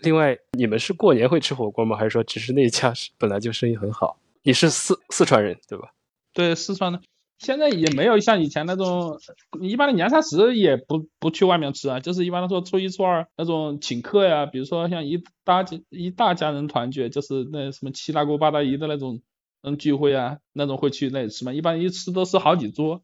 [0.03, 1.97] 另外，你们是过年会吃火锅吗？
[1.97, 4.17] 还是说只是那家是本来就生意很好？
[4.43, 5.93] 你是四四川人对吧？
[6.33, 7.01] 对，四川的。
[7.39, 9.17] 现在也没有像以前那种，
[9.59, 19.21] 一般的年三十也不不去外面吃啊，就是一般的说初一初二那种请客呀，比如说像一大一大家人团聚，就是那什么七大姑八大姨的那种
[19.61, 23.01] 嗯聚会啊，那种会去那里吃嘛，一般一吃都是好几桌，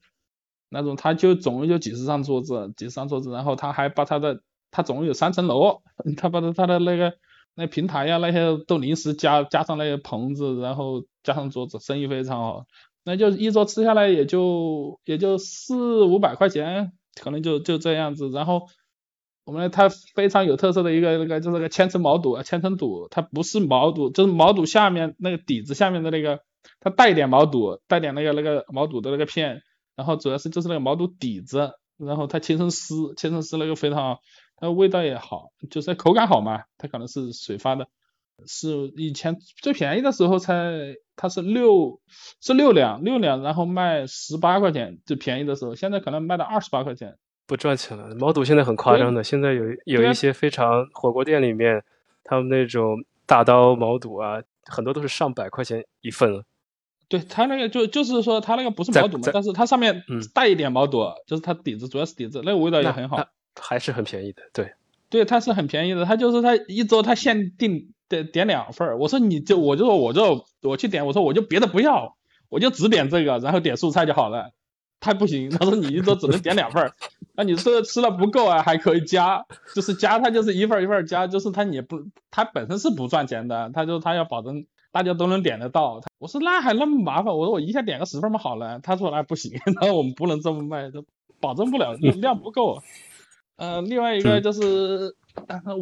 [0.70, 5.82] 那种他就总共就几十张桌子，几十张桌子，然后他还把他的他总共有三层楼，
[6.18, 7.14] 他把他他的那个
[7.56, 12.66] 那平台呀那些都临时加加上那些棚子，然后加上桌子，生意非常好。
[13.06, 18.30] 那就一桌吃下来也就也就四五百块钱，可能就就这样子。
[18.30, 18.68] 然后
[19.46, 26.42] 我们它非常有特色的一个那个就是那个千层毛肚啊，千层肚，它不是毛肚，就是毛肚下面那个底子下面的那个，
[26.82, 29.62] 它带点毛肚，带点那个那个毛肚的那个片，
[29.96, 34.20] 然后主要是就是那个毛肚底子，然后它切成丝，切成丝那个非常好，
[34.60, 37.88] 它味道也好，就是口感好嘛，它可能是水发的。
[38.46, 40.54] 是以前最便宜的时候才，
[41.18, 42.00] 它是六
[42.40, 48.16] 是六两六两，然后卖十八块钱，最便宜的时候，现在可能卖到二十八块钱，不赚钱了。
[48.16, 51.84] 毛肚现在很夸张的，现在有有一些非常火锅店里面，
[52.24, 52.96] 他们那种
[53.26, 56.44] 大刀毛肚啊，很多都是上百块钱一份了。
[57.10, 63.18] 对，它那个就就是说它那个不是毛肚嘛，但是它上面带一点毛肚，就是它底子主要是底子，那个味道也很好，
[63.56, 64.74] 还是很便宜的，对。
[65.10, 69.00] 对，它是很便宜的，它就是它一周它限定点点两份儿。
[69.00, 72.16] 我说你就我就说我就我去点，我说我就别的不要，
[72.48, 74.52] 我就只点这个，然后点素菜就好了。
[75.00, 76.92] 他不行，他说你一周只能点两份儿，
[77.34, 86.02] 那你这吃了不够啊，还可以加，就是加它就是一份一份加，就是他也不他本身是不赚钱的，他就他要保证大家都能点得到。
[86.20, 90.92] 我说那还那么麻烦，我说我一下点个十份儿嘛好了，他说那不行， 然后我们不能这么卖。
[91.42, 92.84] 保证不了量不够。
[93.60, 95.14] 嗯，另外一个就是，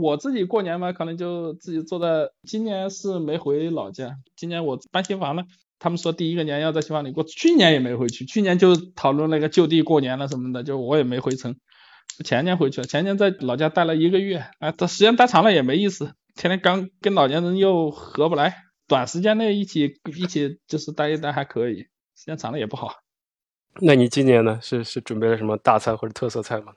[0.02, 2.32] 我自己过年嘛，可能就自己坐在。
[2.44, 5.46] 今年是没回老家，今年我搬新房了。
[5.78, 11.56] 他们说第一个年要在新房里过，去年也没回去，去年就讨论那个就地过年了什么的，就我也没回城。
[12.26, 18.56] 前年回去了，前年在老家待了一个月，啊，这时间待长了也没意思，天天刚跟老年人又合不来，
[18.88, 21.82] 短时间内一起一起就是待一待还可以，
[22.16, 22.96] 时间长了也不好。
[23.82, 24.58] 那你今年呢？
[24.64, 26.74] 是是准备了什么大菜或者特色菜吗？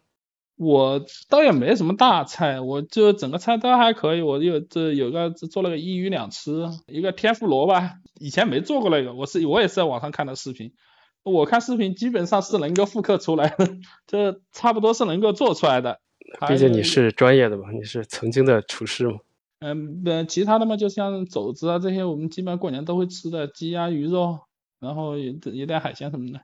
[0.62, 4.20] 我倒也没什么大菜，我就整个菜都还可以。
[4.20, 10.74] 我有这有个做了个一鱼两吃，一个天妇罗吧，以前没做过那个，我是我也是在网上看的视频。
[11.22, 13.70] 我看视频基本上是能够复刻出来的，
[14.06, 15.98] 这差不多是能够做出来的。
[16.46, 19.18] 毕竟你是专业的嘛，你是曾经的厨师嘛。
[19.60, 24.40] 嗯，那，其他的嘛，就像肘子啊这些，我们基本上过年都会吃的，鸡鸭鱼肉，
[24.78, 26.42] 然后有有点海鲜什么的。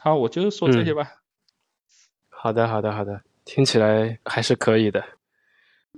[0.00, 1.08] 好，我就说这些吧。
[2.28, 3.22] 好的，好的，好的。
[3.46, 5.02] 听起来还是可以的。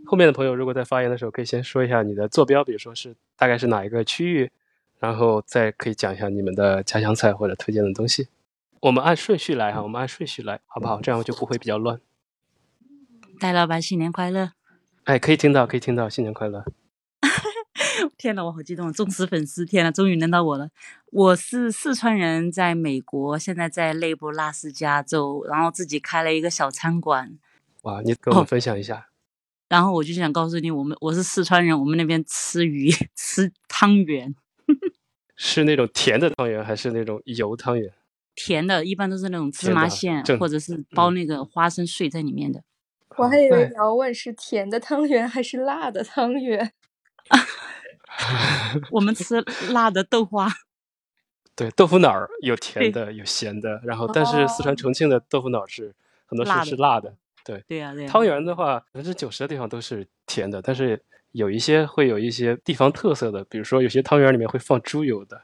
[0.07, 4.51] 后面的朋友如果在发言的时候，可以先说一下你的坐标，比如说是大概是哪一个区域，
[4.99, 8.29] 然后再可以讲一下你们的家乡菜或者推荐的东西。
[8.81, 11.01] 我们按顺序来哈，我们按顺序来，好不好？
[11.01, 12.01] 这样就不会比较乱。
[13.41, 14.53] 戴老板新年快乐！
[15.05, 16.65] 哎，可以听到，可以听到，新年快乐。
[18.17, 19.65] 天呐，我好激动，忠实粉丝！
[19.65, 20.71] 天呐，终于轮到我了。
[21.11, 27.39] 我是四川人，在美国，现在在内布拉斯加州，然后自己开了一个小餐馆。
[27.83, 29.09] 哇，你跟我们分享一下。
[29.69, 34.35] 然后我就想告诉你，我们我是四川人，我们那边吃鱼 吃汤圆，
[35.37, 37.93] 是那种甜的汤圆还是那种油汤圆？
[38.35, 42.63] 甜的，一般都是那种芝麻馅，或者是包那个花生碎在里面的。
[43.17, 46.73] 我还以为你要问是甜的汤圆还是辣的汤圆。
[48.91, 50.49] 我们吃辣的豆花，
[51.55, 55.95] 对，豆腐脑儿有甜的有咸的，然后但是四川重庆的豆腐脑是
[56.27, 61.03] 很多是是辣的，对，对呀，对汤圆的话，百分之九十的地方都是甜的，但是
[61.33, 65.41] 有一些会有一些地方特色的，比如说有些汤圆里面会放猪油的，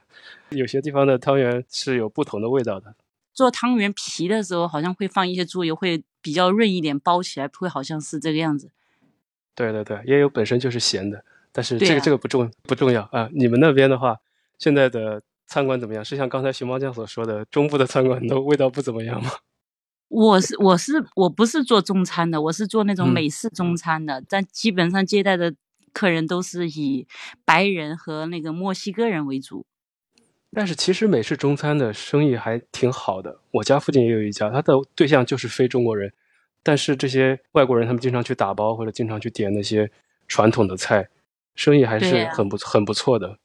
[0.51, 2.95] 有些地方的汤圆是有不同的味道的。
[3.33, 8.71] 做汤圆皮的时候好像会放一些猪油，会比较润一点，包起来会好像是这个样子。
[9.57, 11.25] 对对对，也有本身就是咸的。
[11.57, 13.31] 但是这个这个不重不重要啊！
[13.33, 14.17] 你们那边的话，
[14.59, 16.05] 现在的餐馆怎么样？
[16.05, 19.31] 是像刚才熊猫酱所说的，中部的餐馆的味道不怎么样吗？
[20.11, 25.55] 我是我是我不是做中餐的，我是做那种美式中餐的，但基本上接待的
[25.93, 27.07] 客人都是以
[27.45, 29.65] 白人和那个墨西哥人为主。
[30.53, 36.13] 但是其实美式中餐的生意还挺好的，我家附近也有一家，他的对象就是非中国人，
[36.65, 39.89] 但是这些外国人他们经常去打包或者经常去点那些
[40.27, 41.09] 传统的菜。
[41.55, 43.39] 生意还是很不很不错的，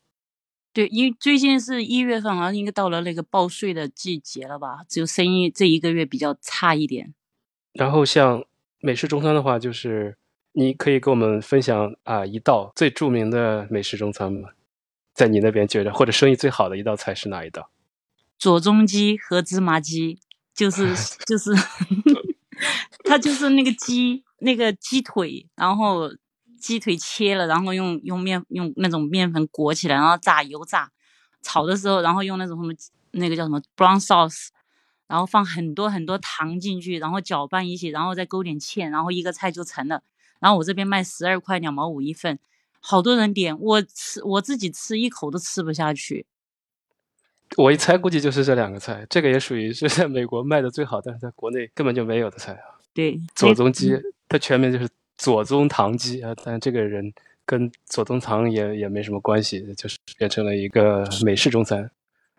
[0.74, 4.80] 对，因为最近是一月份，好像应该到了那个报税的季节了吧？
[4.90, 7.14] 就生意这一个月比较差一点。
[7.74, 8.44] 然后像
[8.80, 10.18] 美式中餐的话，就是
[10.54, 14.50] 你可以给我们分享啊一道最著名的美式中餐吗？
[15.14, 17.70] 在你那边觉得或者生意最好的一道菜是哪一道？
[18.38, 20.20] 左宗鸡和芝麻鸡，
[20.56, 20.96] 就是
[21.28, 21.52] 就是，
[23.06, 26.10] 它就是那个鸡那个鸡腿，然后。
[26.60, 30.92] 鸡腿切了，然后用用面用那种面粉裹起来，然后炸油炸，
[31.42, 32.74] 炒的时候，然后用那种什么
[33.12, 34.50] 那个叫什么 brown sauce，
[35.08, 40.04] 然后放很多很多糖进去，然后搅拌一起，然后再勾点芡，然后一个菜就成了。
[40.40, 42.38] 然后我这边卖十二块两毛五一份，
[42.80, 46.28] 好多人点，我吃我自己吃一口都吃不下去。
[47.58, 52.78] 我一猜估计就是这两个菜，这个也属于是在美国卖的最好，但是在国内根本就没有的菜啊。
[52.94, 53.92] 对，左宗鸡，
[54.28, 54.88] 它全名就是。
[55.20, 57.14] 左宗棠鸡啊，但这个人
[57.46, 61.92] 跟左宗棠也也没什么关系，就是变成了一个美式中餐。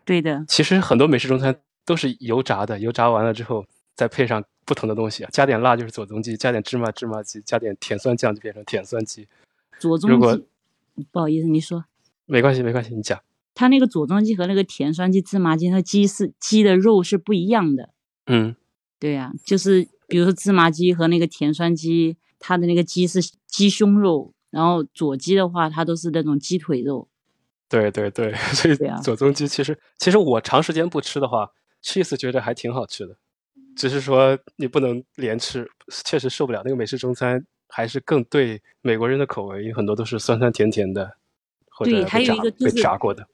[0.07, 9.29] 对的，其实很多美式中餐都是油炸的，油炸完了之后再配上不同的东西，加点辣就是左宗鸡，加点芝麻芝麻鸡，加点甜酸酱就变成甜酸鸡。
[9.79, 10.47] 左宗鸡，
[11.13, 11.85] 不好意思，你说。
[12.25, 13.21] 没关系，没关系，你讲。
[13.55, 17.91] 它那个左宗鸡和那个甜酸鸡、芝麻鸡，它鸡是鸡的肉是不一样的。
[18.27, 18.57] 嗯，
[18.99, 22.17] 对呀，就是比如说芝麻鸡和那个甜酸鸡。
[22.41, 27.07] 它的那个鸡是鸡胸肉，然后左鸡的话，它都是那种鸡腿肉。
[27.69, 31.53] 对对对， 所以左宗鸡其实，其实我长时间不吃的话
[31.85, 33.17] ，，cheese 觉得还挺好吃的。
[33.77, 35.71] 只是说你不能连吃，
[36.05, 36.63] 确实受不了。
[36.65, 41.17] 那个美式中餐还是更对美国人的口味，有很多都是酸酸甜甜的，
[41.71, 41.93] 或者
[42.59, 43.29] 被炸过的。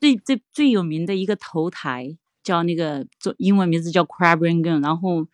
[0.00, 5.28] 最最最有名的一个头台叫那个中英文名字叫 Crab Rangoon，然后。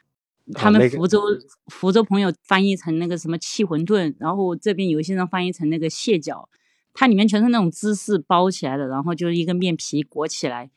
[0.54, 1.22] 他们福州
[1.66, 6.48] 福州朋友翻译成那个什么气馄饨，然后这边有些人翻译成那个蟹脚，
[6.94, 10.70] 它里面全是那种芝士包起来的，然后就是一个面皮裹起来，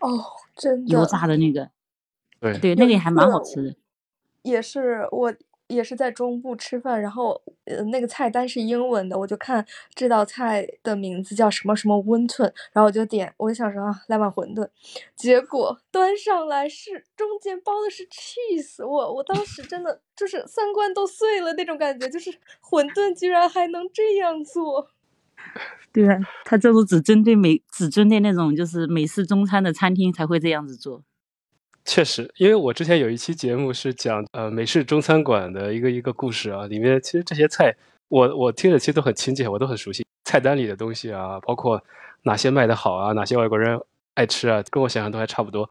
[0.00, 0.24] 哦，
[0.56, 1.70] 真的油炸的那个，
[2.40, 3.76] 对对，那个也还蛮好吃的。
[4.42, 5.34] 也是我。
[5.68, 14.68] 也是在中部吃饭，然后呃那个菜单是英文的，我就看这道菜的名字叫什么什么温吞，然后我就点，我就想说啊来碗馄饨，
[15.16, 22.30] 结果端上来是中间包的是 cheese，我我当时真的就是三观都碎了那种感觉，就是
[22.62, 24.90] 馄饨居然还能这样做。
[25.92, 31.02] 对啊，他这种只针对美只针对那种就是美式中餐的餐厅才会这样子做。
[31.84, 37.74] 确实，因为我之前有一期节目是讲呃美式中餐馆的一个一个故事啊，里面其实这些菜
[38.08, 41.82] 我我听着其实都很亲切，我都很熟悉菜单里的东西啊，包括
[42.22, 43.78] 哪些卖的好啊，哪些外国人
[44.14, 45.68] 爱吃啊，跟我想象都还差不多。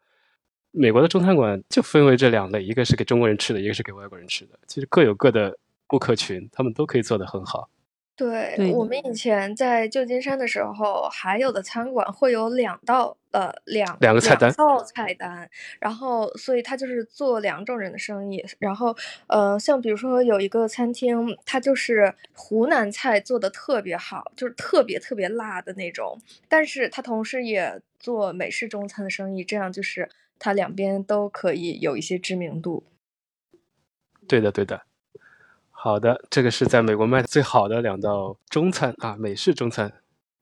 [0.71, 5.57] 美国的中餐馆就分为这两类，一个是给中国人吃的，一个是给外国人吃的，其实各有各的
[5.87, 7.69] 顾客群，他们都可以做得很好。
[8.15, 15.49] 对我们以前在旧金山的时候，还有的餐馆会有两道呃两两个菜单套菜单，
[15.79, 18.45] 然后所以他就是做两种人的生意。
[18.59, 18.95] 然后
[19.25, 30.07] 呃，像比如说有一个餐厅，它就是湖南菜做的特别好，就是特别特别辣的那种，但是他同时也做美式中餐的生意，这样就是
[30.37, 32.83] 他两边都可以有一些知名度。
[34.27, 34.83] 对的，对的。
[35.83, 39.91] 好的，这个是在美国卖的最好的两道中餐啊，美式中餐，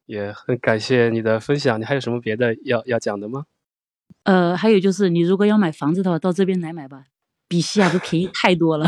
[0.05, 1.81] 也很感谢你的分享。
[1.81, 3.47] 你还有什么别的要要讲的吗？
[4.21, 7.05] 呃，还有就是，你如果要买房子的话，到这边来买吧，
[7.47, 8.85] 比西雅图便宜太多了。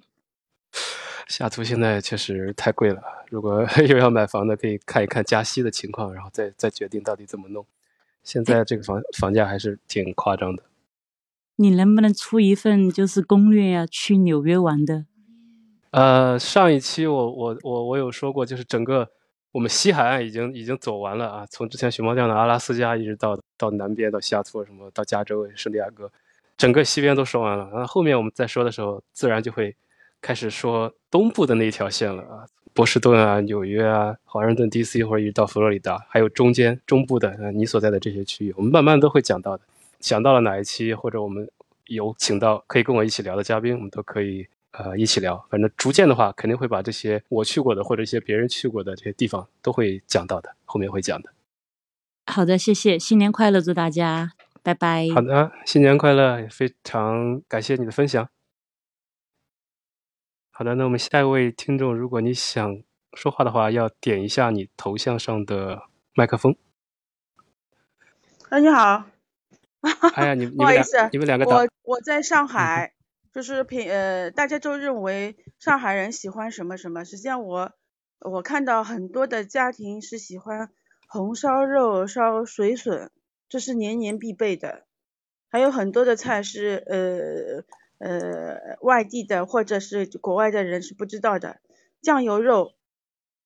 [1.28, 7.64] 西雅图现在确实太贵了，如果 又要买房的，可以看一看加息的情况，然后再再决定到底怎么弄。
[8.22, 10.64] 现在这个房房价还是挺夸张的。
[11.56, 13.86] 你能不能出一份就是攻略呀？
[13.86, 15.06] 去纽约玩的？
[15.90, 19.08] 呃，上一期我我我我有说过，就是整个
[19.52, 26.10] 我们西海岸已经已经走完了啊，从之前熊猫酱的阿拉斯加，一直到到南边到西雅图什么，到加州圣地亚哥，
[26.58, 27.70] 整个西边都说完了。
[27.72, 29.74] 然后后面我们再说的时候，自然就会
[30.20, 39.62] 开始说东部的那一条线了啊，波士顿啊、纽约啊、华盛顿 DC 或者一直到佛罗里达，还有中间中部的呃你所在的这些区域，我们慢慢都会讲到的。
[40.00, 41.50] 想到了哪一期，或者我们
[41.86, 44.46] 有请到可以跟我一起聊的嘉宾，我们都可以。
[44.78, 51.32] 呃，一起聊，反正逐渐的话，肯定会把这些我去过的或者一些别人去过的这些地方都会讲到的，后面会讲的。
[52.26, 55.08] 好的，谢谢，新年快乐，祝大家拜拜。
[55.12, 58.28] 好的，新年快乐，也非常感谢你的分享。
[60.52, 62.80] 好的，那我们下一位听众，如果你想
[63.14, 65.82] 说话的话，要点一下你头像上的
[66.14, 66.54] 麦克风。
[68.50, 69.06] 哎，你好。
[70.14, 72.92] 哎呀，你 不好意思，你们两个我我在上海。
[73.38, 77.70] 就是平呃，大家都认为上海人喜欢什么什么，实际上我
[78.18, 80.70] 我看到很多的家庭是喜欢
[81.06, 83.12] 红烧肉、烧水笋，
[83.48, 84.86] 这是年年必备的。
[85.50, 91.60] 还有很多的菜是呃呃外地的或者是国外的人是不知道的，
[92.02, 92.72] 酱油肉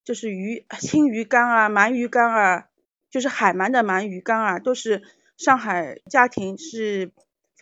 [0.04, 2.68] 就是鱼青鱼干啊、鳗鱼干啊，
[3.10, 5.02] 就是海鳗的鳗鱼干啊，都是
[5.36, 7.12] 上海家庭是。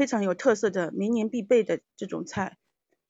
[0.00, 2.56] 非常有特色的，明年必备的这种菜，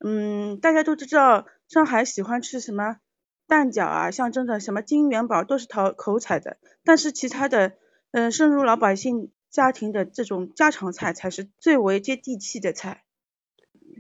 [0.05, 2.97] 嗯，大家都知道上海喜欢吃什么
[3.47, 6.57] 蛋饺啊，象征着什么金元宝都是讨口彩的。
[6.83, 7.75] 但是其他的，
[8.11, 13.05] 嗯，深入老百姓家庭的这种家常菜才是最为接地气的菜。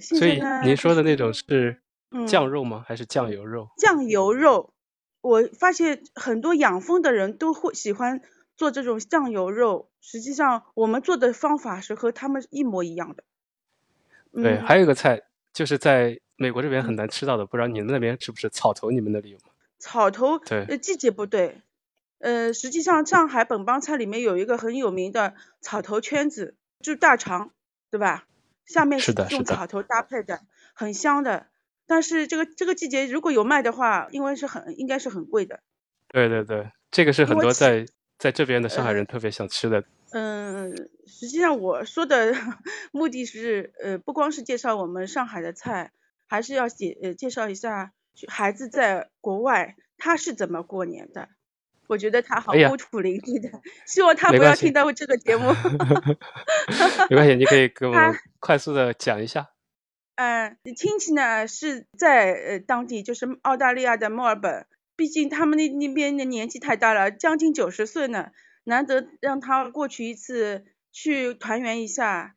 [0.00, 1.80] 所以您说的那种是
[2.26, 2.84] 酱肉吗？
[2.88, 3.68] 还是酱油肉？
[3.76, 4.74] 酱油肉，
[5.20, 8.20] 我发现很多养蜂的人都会喜欢。
[8.60, 13.24] 做这种酱油肉，实际上我们做的方法是和他们一模一样的。
[14.34, 18.90] 对，还有一个菜就是在美国这边很难吃到的，不知道你们那边是不是草头？
[18.90, 19.44] 你们那里有吗？
[19.78, 21.62] 草头，对，季节不对。
[22.18, 25.32] 呃，实际上上海本帮菜里面有一个很有名的
[25.62, 27.52] 草头圈子，就是大肠，
[27.90, 28.26] 对吧？
[28.66, 30.42] 下面是用草头搭配的，
[30.74, 31.46] 很香的。
[31.86, 35.60] 但是这个这个季节如果有卖的话，因为是很应该是很贵的。
[36.08, 37.86] 对对对，这个是很多在。
[38.20, 39.82] 在这边的上海人特别想吃的。
[40.12, 42.34] 嗯，实际上我说的
[42.92, 45.92] 目的是，呃，不光是介绍我们上海的菜，
[46.28, 47.92] 还是要介呃介绍一下
[48.28, 51.30] 孩子在国外他是怎么过年的。
[51.86, 55.50] 我觉得他好孤苦伶仃的，希望他不要听到这个节目。
[57.08, 59.48] 没关系，你可以给我们快速的讲一下。
[60.16, 64.66] 嗯，亲戚呢是在呃当地，就是澳大利亚的墨尔本。
[65.00, 68.32] 毕竟他们那那边的年纪太大了，将近九十岁呢，
[68.64, 72.36] 难得让他过去一次去团圆一下。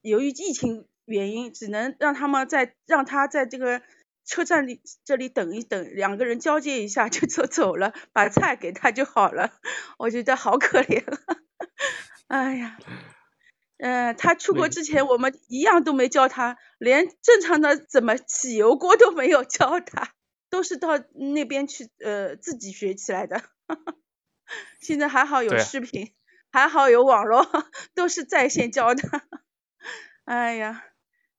[0.00, 3.82] 由于疫情原因，只能让他们在让他在这个
[4.24, 9.52] 车站里这里等一等，两个人交接一下就走走了，把菜给他就好了。
[9.98, 11.04] 我觉得好可怜，
[12.28, 12.78] 哎呀，
[13.76, 20.14] 嗯、他出国之前我们一样都没教他，连正常的怎么起油锅都没有教他，
[20.54, 23.42] 都是到那边去呃自己学起来的。
[24.78, 26.12] 现在还好有视频，
[26.52, 27.44] 还好有网络，
[27.92, 29.02] 都是在线教的。
[30.26, 30.84] 哎呀，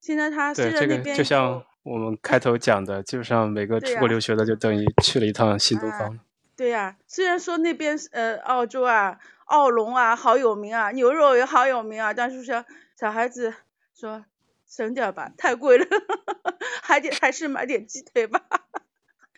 [0.02, 6.22] 现在他虽对，这个然那边就像我们开头讲的，基本上每个出国留学的就等于去了一趟新东啊方了。
[6.58, 12.66] 对呀、虽然说那边是呃澳洲啊、澳龙啊好有名啊，牛肉也好有名啊，但是说
[13.00, 13.54] 小孩子
[13.94, 14.26] 说
[14.68, 15.86] 省点吧，太贵了，
[16.84, 18.42] 还得还是买点鸡腿吧。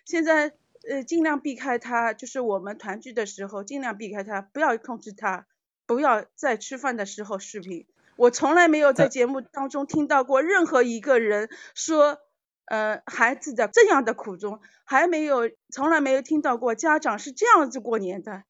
[0.07, 0.53] 现在
[0.89, 5.45] 呃尽量避开他，就是我们团聚的时候尽量避开他，不要通知他，
[5.85, 7.85] 不要在吃饭的时候视频。
[8.15, 12.19] 我从来没有在节目当中听到过任何一个人说，
[12.63, 18.43] 呃，孩子的这样的苦衷，还没有，从来没有听到过家长是这样子过年的。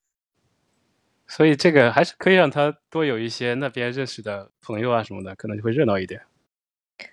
[1.26, 6.22] 所以这个还是可以让他多有一些那边认识的朋友啊什么的，可能就会热闹一点。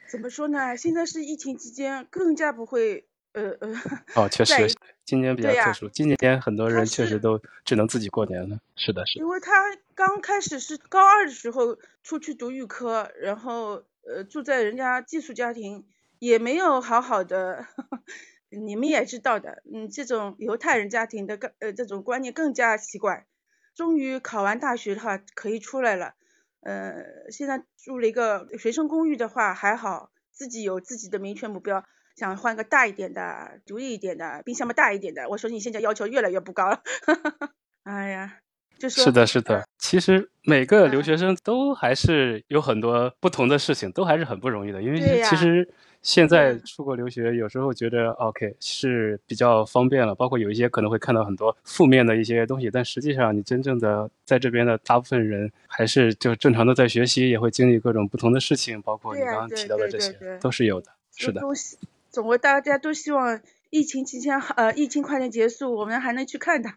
[0.06, 0.76] 怎么说呢？
[0.76, 3.68] 现在是疫情期间，更加不会，呃呃，
[4.14, 4.68] 哦，确实，
[5.04, 8.58] 今年比较特殊，今年很多人确实都只能自己过年了。
[8.76, 9.28] 是的，是的因。
[9.28, 9.52] 为他
[9.94, 15.84] 刚开始是高二的时候出去读预科，然后呃住在人家寄宿家庭，
[16.20, 17.66] 也没有好好的，
[18.50, 23.26] 你们也知道的，嗯，这种犹太人家庭的更呃这种观念更加奇怪。
[23.74, 26.14] 终于考完大学的话可以出来了，
[26.60, 31.84] 呃，现在住了一个学生公寓的话还好，自己有自己的明确目标。
[32.16, 35.28] 想换个大一点的、独立一点的、冰箱嘛大一点的。
[35.28, 36.80] 我说你现在要求越来越不高了，
[37.84, 38.38] 哎呀，
[38.78, 39.64] 就是是的，是的。
[39.78, 44.82] 其实每个留嗯学生都还是有很多不同的事情，都还是很不容易的。
[44.82, 45.68] 因为其实
[46.02, 60.90] 现在嗯出国留学，有时候觉得 OK 是比较方便了，包括有一些可能会看到很多负面的一些东西，但实际上你真正的在这边的大部分人还是就正常的在学习，也会经历各种不同的事情，包括你刚刚提到的这些都是有的。
[61.16, 61.40] 是的，
[62.14, 63.40] 总归大家都希望
[63.70, 66.76] 疫情期间，呃，疫情快点结束，我们还能去看他，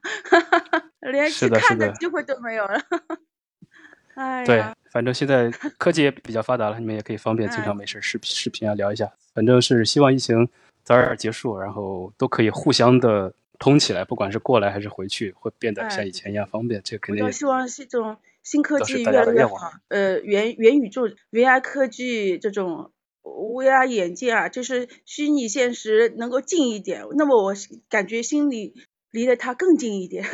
[1.12, 2.82] 连去看的机会都没有了。
[4.16, 9.08] 哎对，，反正现在科技也比较发达了，你们也可以方便经常嗯没事视频视频啊聊一下。
[9.36, 10.50] 反正是希望疫情
[10.84, 16.82] 早点结束，然后都可以互相的通起来，不管是过来还是回去，会变得像哎以前一样方便。
[16.84, 22.92] 这个肯定我希望是这种新科技越来越好，呃，元元宇宙、VR 科技这种
[23.28, 27.54] VR 眼镜啊，就是虚拟现实能够近一点，那么我
[27.90, 28.74] 感觉心里
[29.12, 30.26] 离得它更近一点。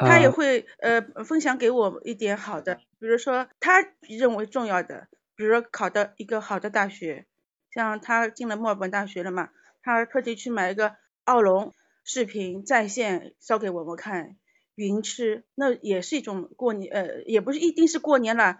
[0.00, 7.26] 他也啊会呃分享给我一点好的，比如说他认为重要的，比如说考到一个好的大学，
[7.74, 9.48] 像他进了墨尔本大学了嘛，
[9.82, 10.94] 他特地去买一个
[11.24, 14.36] 奥龙视频在线烧给我们看，
[14.76, 18.58] 云吃，那也是一种过年呃，也不是一定是过年了。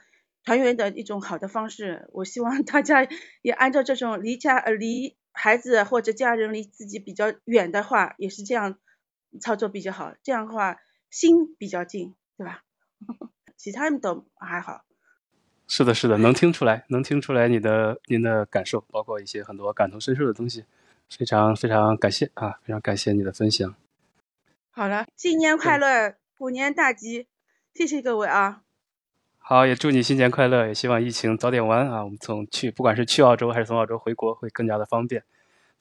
[0.49, 3.07] 团圆的一种好的方式，我希望大家
[3.42, 8.78] 也按照这种离家呃离孩子或者家人离自己比较远的话，也是这样
[9.42, 10.14] 操作比较好。
[10.22, 10.78] 这样的话
[11.11, 12.62] 心比较近，对吧？
[13.59, 14.86] 其他的都还好。
[15.66, 20.64] 是的，是的，能听出来，能听出来你的您的感受，包括一些很多感同身受的东西，
[21.11, 23.74] 非常非常感谢啊，非常感谢你的分享。
[24.70, 27.26] 好了，新年快乐，虎年大吉，
[27.74, 28.62] 谢谢各位啊！
[29.51, 35.24] 好，也祝你新年快乐，也希望疫情早点完啊，我们从去不管是去澳洲还是从澳洲回国会更加的方便。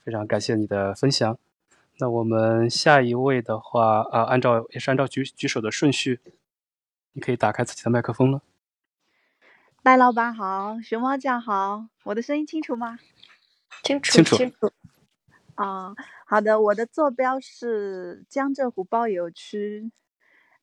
[0.05, 1.37] 非常感谢你的分享。
[1.97, 6.21] 那我们下一位的话啊，按照也是按照举举手的顺序，
[7.11, 8.41] 你可以打开自己的麦克风了。
[9.83, 12.97] 戴老板好，熊猫酱好，我的声音清楚吗？
[13.83, 14.71] 清楚清楚清楚。
[15.55, 15.93] 啊、
[16.25, 19.91] 好的，我的坐标是江浙沪包邮区。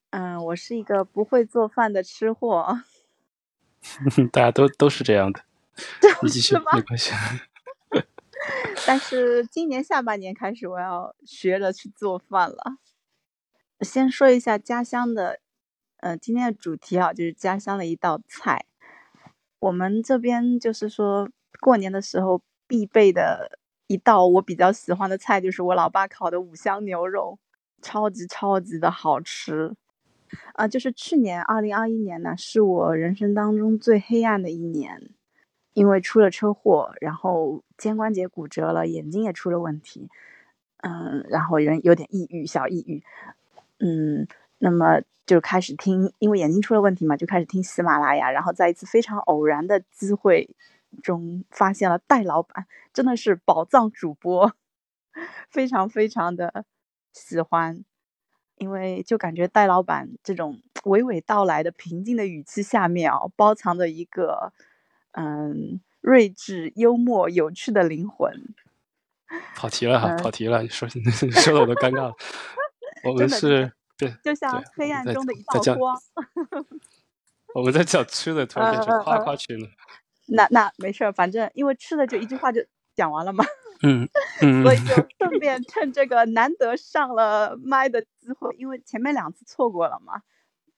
[0.08, 2.80] 嗯，我是一个不会做饭的吃货。
[4.32, 5.40] 大家都都是这样的，
[6.22, 7.12] 你继续没关系。
[8.86, 12.78] 但是今年下半年开始，我要学着去做饭了。
[13.80, 15.40] 先说一下家乡的，
[15.98, 18.66] 呃，今天的主题啊，就是家乡的一道菜。
[19.60, 21.28] 我们这边就是说，
[21.60, 27.38] 过年的时候必备的一道我比较喜欢的菜，就是我老爸烤的五香牛肉，
[27.80, 29.74] 超级超级的好吃。
[30.54, 35.10] 啊、就是去年二零二一年呢，是我人生当中最黑暗的一年。
[35.72, 40.08] 因为出了车祸，然后肩关节骨折了，眼睛也出了问题，
[40.84, 43.02] 嗯，然后人有点抑郁，小抑郁，
[43.80, 44.24] 嗯，
[44.58, 50.48] 那么就开始听，因为眼睛出了问题嘛，就开始听喜马拉雅，然后在一次非常偶然的机会
[51.02, 54.52] 中发现了戴老板，真的是宝藏主播，
[55.50, 56.64] 非常非常的
[57.12, 57.84] 喜欢，
[58.56, 64.52] 因为就感觉戴老板这种娓娓道来的平静的语气下面啊，包藏着一个
[65.12, 68.54] 嗯睿智、幽默、有趣的灵魂。
[69.54, 72.14] 跑题了哈，嗯跑题了，你 说说的我都尴尬了。
[73.04, 75.96] 我们是对，就像黑暗中的一道光。
[77.54, 79.68] 我们在讲吃的，突然变成夸夸群了。
[80.26, 82.60] 那那没事儿，反正因为吃的就一句话就
[82.94, 83.44] 讲完了嘛，
[83.84, 84.08] 嗯
[84.42, 90.22] 嗯所以就顺便趁这个难得上了麦的机会，因为前面两次错过了嘛，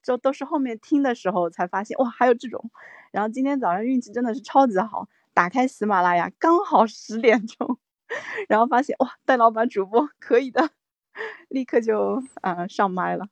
[0.03, 2.71] 就都是后面听的时候才发现哇还有这种，
[3.13, 7.79] 然后今天早上运气真的是超级好，打开喜马拉雅刚好十点钟，
[8.49, 10.71] 然后发现哇戴老板主播可以的，
[11.49, 13.27] 立刻就呃上麦了。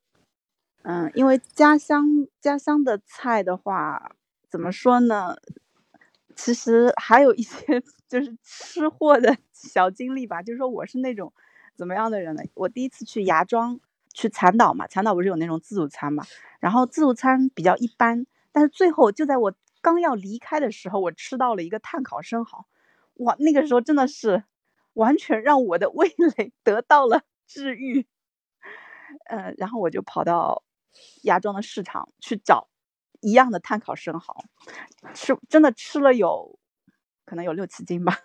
[0.82, 2.04] 嗯，因为家乡
[2.40, 4.12] 家乡的菜的话，
[4.50, 5.36] 怎么说呢？
[6.36, 11.32] 其实还有一些就是吃货的小经历吧，就是说我是那种
[11.74, 12.42] 怎么样的人呢？
[12.54, 13.80] 我第一次去芽庄
[14.12, 16.24] 去残岛嘛，残岛不是有那种自助餐嘛，
[16.60, 22.66] 然后自助餐比较一般，但是最后就在我刚要离开的时候，我吃到了一个炭烤生蚝，
[23.14, 24.44] 哇，那个时候真的是
[24.94, 28.06] 完全让我的味蕾 得到了治愈。
[29.26, 30.64] 呃，然后我就跑到
[31.22, 32.68] 芽庄的市场去找
[33.24, 34.44] 一样的碳烤生蚝，
[35.14, 36.58] 吃真的吃了有
[37.24, 38.18] 可能有六七斤吧。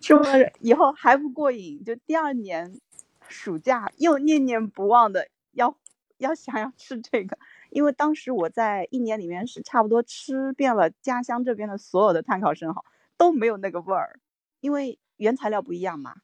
[0.00, 2.80] 吃完了以后还不过瘾，就第二年
[3.28, 5.76] 暑假又念念不忘的要
[6.16, 7.36] 要想要吃这个，
[7.68, 12.82] 因为当时我在一年里面是差不多吃遍了家乡这边的所有的碳烤生蚝，
[13.18, 14.18] 都没有那个味儿，
[14.60, 16.16] 因为原材料不一样嘛。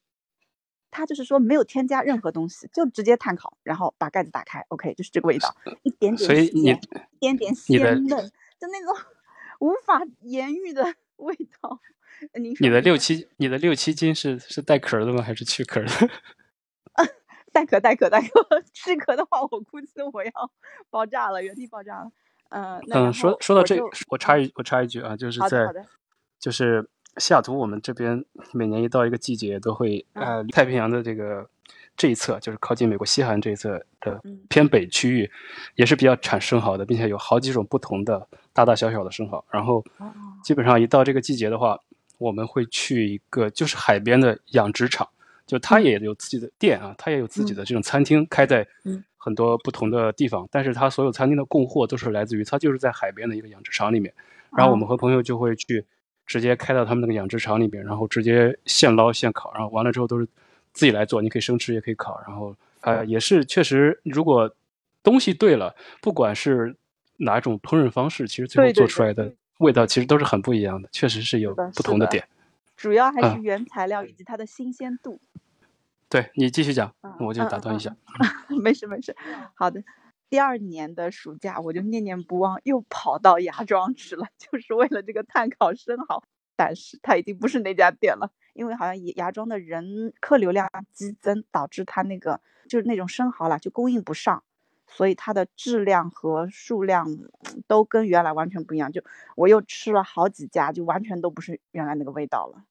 [0.90, 6.80] 它就是说没有添加任何东西，就直接炭烤，然后把盖子打开，OK，就是这个味道，一点点所以你咸，
[7.18, 8.94] 一点点鲜嫩，就那种
[9.60, 11.80] 无法言喻的 味道。
[12.38, 15.22] 你的六七，你的六七斤是是带壳的吗？
[15.22, 15.88] 还是去壳的？
[17.52, 18.28] 带壳带壳带壳，
[18.72, 20.30] 去壳的话，我估计我要
[20.88, 22.12] 爆炸了，原地爆炸了。
[22.50, 23.76] 嗯，嗯，说说到这
[24.08, 25.66] 我插一我插一句啊，就是在
[26.38, 30.24] 就是西雅图，我们这边每年一到一个季节，都会嗯。
[30.24, 31.48] 呃太平洋的这个
[31.96, 34.40] 这一侧，就是靠近美国西海岸这一侧的嗯。
[34.48, 35.30] 偏北区域，
[35.74, 39.44] 也是比较产生蚝的，并且有好几种不同的大大小小的生蚝。
[39.50, 40.12] 然后哦。
[40.42, 41.78] 基本上一到这个季节的话，
[42.18, 45.08] 我们会去一个就是海边的养殖场，
[45.46, 45.84] 就它嗯。
[45.84, 49.02] 也有自己的店啊，它也有自己的这种餐厅开在嗯。
[49.22, 54.14] 很多不同的地方，但是它所有餐厅的供货都是来自于它就是在海边的一个养殖场里面。
[54.56, 55.84] 然后我们和朋友就会去
[56.30, 60.24] 直接开到他们那个养殖场里边，然后直接现捞现烤，然后完了之后都是
[60.72, 64.48] 自己来做，你可以生吃也可以烤，然后呃也是确实，如果
[65.02, 66.76] 东西对了，不管是
[67.16, 72.24] 哪种烹饪方式，其实最后做出来的味道其实都是很不一样的，确实是有不同的点。
[72.76, 75.20] 主要还啊是原材料以及它的新鲜度。
[76.08, 77.96] 对你继续讲，嗯我就打断一下。
[78.62, 79.16] 没事没事，
[79.54, 79.82] 好的。
[80.30, 86.22] 第二年的暑假，我就念念不忘，又跑到芽庄吃了， 就是为了这个炭烤生蚝。
[86.56, 94.44] 但是它已经不是那家店了，因为好像芽庄的人客流量激增，导致它那个就是那种生蚝啦，就供应不上，
[94.86, 97.06] 所以它的质量和数量
[97.66, 98.92] 都跟原来完全不一样。
[98.92, 99.02] 就
[99.36, 102.62] 我又吃了好几家，就完全都不是原来那个味道了。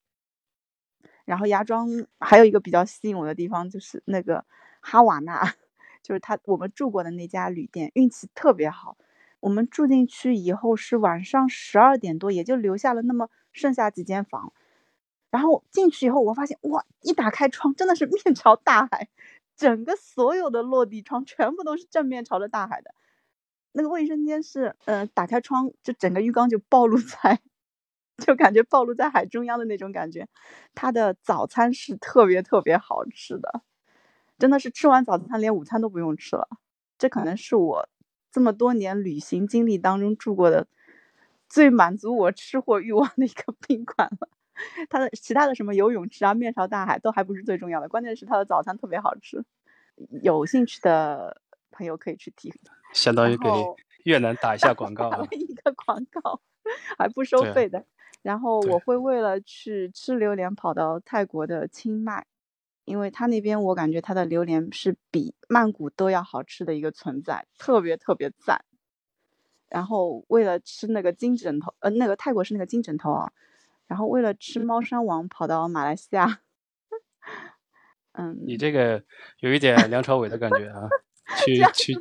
[1.25, 1.89] 然后芽庄
[2.19, 4.45] 还有一个比较吸引我的地方，就是那个
[4.81, 5.55] 哈瓦那，
[6.03, 8.97] 就是他我们住过的那家旅店，运气特别好。
[9.41, 14.51] 我们住进去以后是晚上十二点多，也就留下了那么剩下几间房。
[15.31, 19.07] 然后进去以后，我发现哇，一打开窗真的是 面朝大海，
[19.55, 22.91] 整个所有的落地窗全部都是正面朝着大海的。
[23.73, 27.39] 那个卫生间是，呃，打开窗就整个浴缸就暴露在，
[28.17, 30.27] 就感觉暴露在海中央的那种感觉。
[30.75, 33.61] 它的早餐是特别特别好吃的，
[34.39, 36.47] 真的是吃完早餐连午餐都不用吃了。
[36.97, 37.87] 这可能是我
[38.31, 40.67] 这么多年旅行经历当中住过的
[41.47, 44.29] 最满足我吃货欲望的一个宾馆了。
[44.89, 49.43] 它的其他的什么游泳池啊、面朝大海都还不是最重要的，关键是它的早餐特别好吃。
[50.21, 52.53] 有兴趣的朋友可以去体
[52.93, 53.49] 相当于给
[54.03, 55.27] 越南打一下广告啊打了。
[55.31, 56.41] 一个广告，
[56.97, 57.85] 还不收费的。
[58.21, 62.25] 然后我会为了去吃榴莲跑到泰国的清迈，
[62.89, 68.65] 因为他那边我感觉他的榴莲是比曼谷都要好吃的一个存在，特别特别赞。
[69.69, 73.31] 然后为了吃那个金枕头，呃，那个泰国是那个金枕头啊，
[73.85, 76.39] 然后为了吃猫山王跑到马来西亚，
[78.13, 79.03] 嗯，你这个
[79.41, 80.89] 有一点梁朝伟的感觉啊，
[81.45, 81.99] 去去去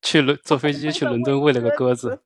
[0.00, 2.20] 去伦坐飞 机去伦敦喂了个鸽子，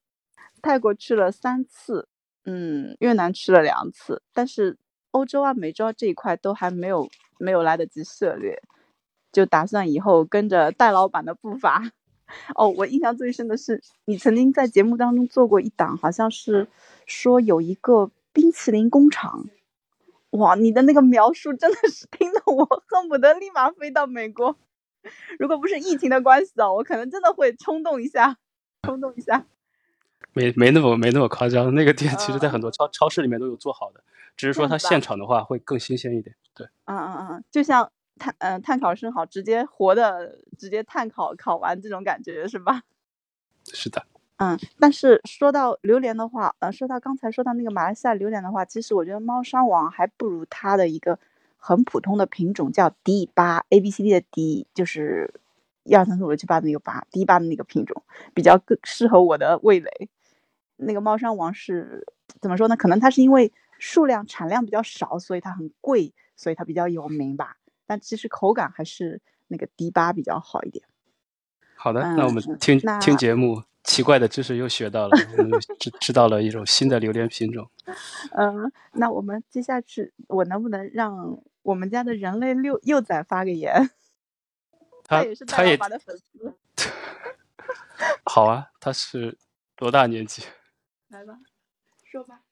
[0.61, 2.07] 泰国去了三次，
[2.45, 4.77] 嗯，越南去了两次，但是
[5.13, 7.09] 欧洲啊、美洲啊这一块都还没有
[7.39, 8.63] 没有来得及涉猎，
[9.33, 11.91] 就打算以后跟着戴老板的步伐
[12.55, 16.69] 哦，我印象最深的是你曾经在节目当中做过一档，好像是
[17.07, 19.47] 说有一个冰淇淋工厂。
[20.33, 24.57] 哇，你的那个描述真的是听得我恨不得立马飞到美国。
[25.39, 28.37] 如果不是疫情的关系啊，我可能真的会冲动一下，
[28.83, 29.47] 冲动一下。
[30.33, 34.01] 没没那么没那么夸张，那个店其实在很多超超市里面都有做好的，
[34.37, 36.35] 只是说它现场的话会更新鲜一点。
[36.55, 42.83] 对，嗯嗯嗯，就像碳嗯碳烤生蚝直接活的直接碳烤烤完这种感觉是吧？
[43.73, 44.05] 是的。
[44.37, 51.19] 嗯，但是说到榴莲的话，呃，说到刚才说到那个马来西亚榴莲的话，其实我觉得猫山王还不如它的一个
[51.57, 55.35] 很普通的品种叫迪八 A B C D 的 D，就是
[55.89, 58.03] 一二三四五六七八的那个八，迪八的那个品种
[58.35, 59.91] 比较更适合我的味蕾。
[60.77, 62.07] 那个猫山王是
[62.41, 62.77] 怎么说呢？
[62.77, 67.57] 可能它是因为数量产量比较少，所以它很贵，所以它比较有名吧。
[67.87, 70.85] 但其实口感还是那个迪八比较好一点。
[71.75, 73.63] 好的，那我们听听节目。
[73.85, 77.71] 奇怪的知识又学到了，我们知知道了一种新的榴莲品种。
[78.33, 83.89] 嗯， 那我们接下去，我能不能让我们家的人类幼幼崽发个言？
[85.09, 86.55] 他也是他也的粉丝。
[88.25, 89.37] 好啊，他是
[89.75, 90.45] 多大年纪？
[91.09, 91.41] 来吧，
[92.05, 92.43] 说吧。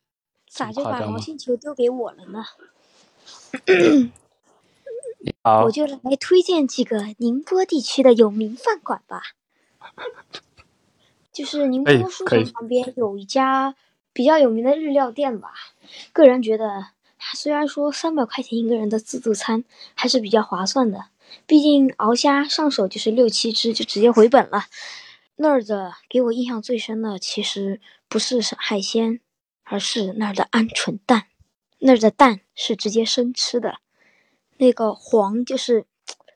[0.49, 2.45] 咋就把毛线球丢给我了呢？
[5.43, 9.23] 好，我就来推荐几个宁波地区的有名饭馆吧。
[11.31, 13.77] 就是宁波书城旁边有一家
[14.15, 15.53] 比较有名的日料店吧，
[16.15, 16.87] 个人觉得，
[17.35, 21.11] 虽然说三百块钱一个人的自助餐还是比较划算的，
[21.47, 24.65] 毕竟鳌虾上手就是六七只就直接回本了。
[25.37, 29.21] 那儿的给我印象最深的其实不是海鲜，
[29.65, 31.27] 而是那儿的鹌鹑蛋，
[31.79, 33.81] 那儿的蛋是直接生吃的，
[34.57, 35.85] 那个黄就是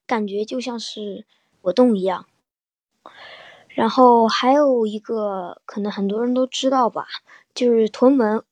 [0.06, 1.24] 感觉就像是
[1.60, 2.26] 果冻一样。
[3.68, 7.06] 然后还有一个可能很多人都知道吧，
[7.54, 8.42] 就是屯门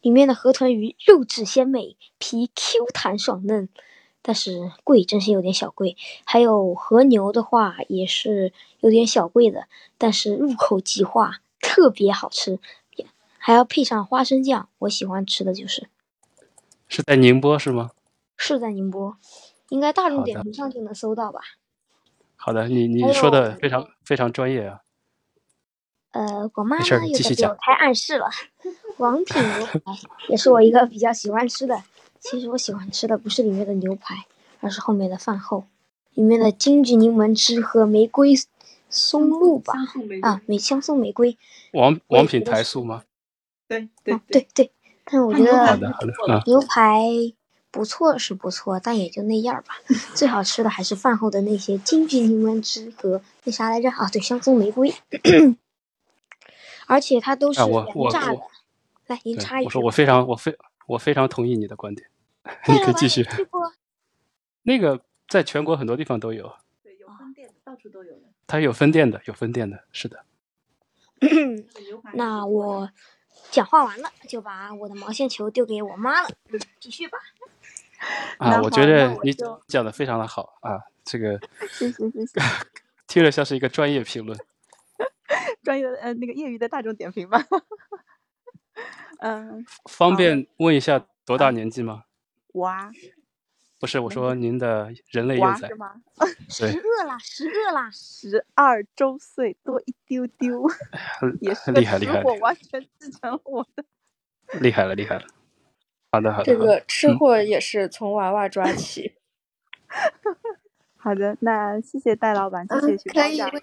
[0.00, 3.68] 里面的河豚鱼，肉质鲜美，皮 Q 弹爽嫩，
[4.28, 5.96] 但是贵，真是有点小贵。
[6.22, 12.58] 还有和牛的话也是有点小贵的，但是入口即化，特别好吃，
[13.38, 14.68] 还要配上花生酱。
[14.80, 15.88] 我喜欢吃的就是。
[16.88, 17.92] 是在宁波是吗？
[18.36, 19.16] 是在宁波，
[19.70, 21.40] 应该大众点评上就能搜到吧。
[22.36, 24.80] 好的，你你说的非常非常专业啊。
[26.10, 28.28] 呃，我妈呢又在给我开暗示了。
[28.98, 29.80] 王品牛排
[30.28, 31.82] 也是我一个比较喜欢吃的。
[32.20, 34.26] 其实我喜欢吃的不是里面的牛排，
[34.60, 35.64] 而是后面的饭后，
[36.14, 38.34] 里面的金桔柠檬汁和玫瑰
[38.90, 39.74] 松露吧。
[40.22, 41.36] 啊，美香松玫瑰。
[41.72, 43.04] 王王品台塑吗？
[43.68, 44.70] 对对对对。
[45.04, 45.78] 但我觉得
[46.46, 47.02] 牛排。
[47.70, 49.74] 不错是不错，但也就那样吧。
[50.14, 54.08] 最好吃的还是饭后的那些金桔柠檬汁和那啥来着啊？
[54.10, 54.92] 对，香松玫瑰。
[56.88, 58.40] 而且它都是原榨的。
[59.06, 59.66] 来，您插一句。
[59.66, 60.56] 我说我非常我非
[60.88, 62.10] 我非常同意你的观点，
[62.66, 63.24] 你可以继续。
[64.62, 66.52] 那个在全国很多地方都有。
[66.82, 68.22] 对，有分店，到处都有的。
[68.46, 70.24] 它有分店的，有分店的，是的。
[72.14, 72.90] 那我
[73.50, 76.28] 讲话完了，就把我的毛线球丢给我妈了。
[76.80, 77.18] 继续吧。
[78.38, 79.34] 啊，我觉得你
[79.66, 81.38] 讲的非常的好啊，这个
[81.70, 82.40] 谢谢谢谢，
[83.06, 84.38] 听着像是一个专业评论，
[85.64, 87.44] 专业的呃那个业余的大众点评吧，
[89.18, 92.04] 嗯，方便问一下多大年纪吗？
[92.54, 92.90] 哇，
[93.78, 95.94] 不是，我说您的人类幼崽是吗？
[96.48, 100.68] 十个啦，十个啦，十二周岁多一丢丢，
[101.40, 103.84] 也是厉害厉害，我完全继承了我的，
[104.60, 105.26] 厉害了厉害了。
[106.10, 106.44] 好的，好的。
[106.44, 109.14] 这个吃货也是从娃娃抓起。
[110.96, 113.60] 好的，那谢谢戴老板，谢谢徐可以问，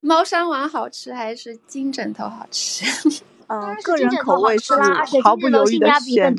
[0.00, 2.84] 猫山王好吃还是金枕头好吃？
[3.48, 4.74] 嗯，个人口味是
[5.22, 6.34] 毫不犹豫的 选。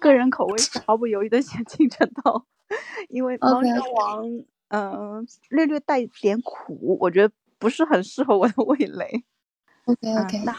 [0.00, 2.44] 个人口味是毫不犹豫的选金枕头，
[3.08, 4.24] 因为猫山王，
[4.68, 9.24] 嗯，略略带点苦，我觉得不是很适合我的 味蕾。
[9.84, 10.56] OK OK，那，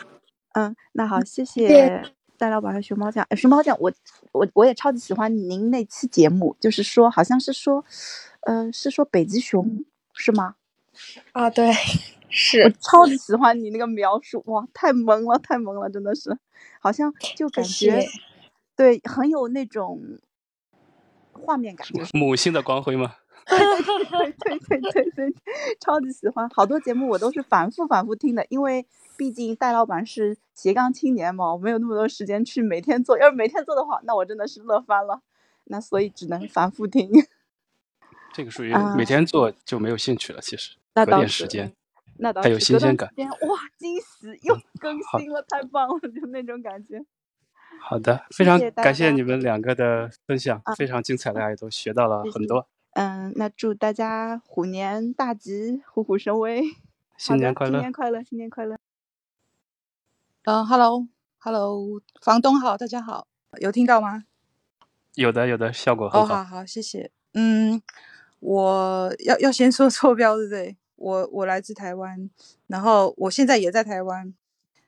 [0.54, 2.04] 嗯，那好，谢谢。
[2.38, 3.92] 戴老板和熊猫酱，熊猫酱，我
[4.34, 7.86] 我我也超级喜欢您那期节目，就是说好像是说，
[8.42, 10.56] 呃，是说北极熊是吗？
[11.32, 11.72] 啊，对，
[12.34, 16.38] 是我超级喜欢你那个描述，哇，太萌了，太萌了，真的是，
[16.80, 18.06] 好像就感觉，
[18.76, 20.02] 对，很有那种
[21.32, 23.16] 画面感，母性的光辉吗？
[23.46, 25.34] 对对对对对对，
[25.80, 28.86] 超级喜欢，好多节目我都是反复反复听的，因为。
[29.16, 33.16] 毕竟戴老板是斜杠青年嘛，我没有那么多时间去每天做。
[33.20, 35.22] 要是每天做的话，那我真的是乐翻了。
[35.66, 37.12] 那所以只能反复听。
[38.34, 40.72] 这个属于每天做就没有兴趣了，其实。
[40.72, 41.74] 隔那倒是点时间，
[42.24, 47.04] 那倒还有是隔段新鲜感哇，惊喜又更新了，太棒了，就那种感觉。
[47.82, 52.66] 好的，非常感谢你们两个的分享，啊非常精彩，大家也都学到了很多。
[52.94, 56.64] 嗯，那祝大家虎年大吉，虎虎生威。
[57.18, 58.78] 新年快乐新年快乐，新年快乐。
[60.46, 63.28] 嗯，Hello，Hello，房东好，大家好，
[63.60, 64.24] 有听到吗？
[65.16, 66.36] 有的有的效果哦，很好。
[66.38, 67.12] 好好，谢谢。
[67.34, 67.82] 嗯，
[68.40, 70.78] 我要要先说坐 标，对不对？
[71.04, 72.30] 我我来自台湾，
[72.68, 74.34] 然后我现在也在台湾。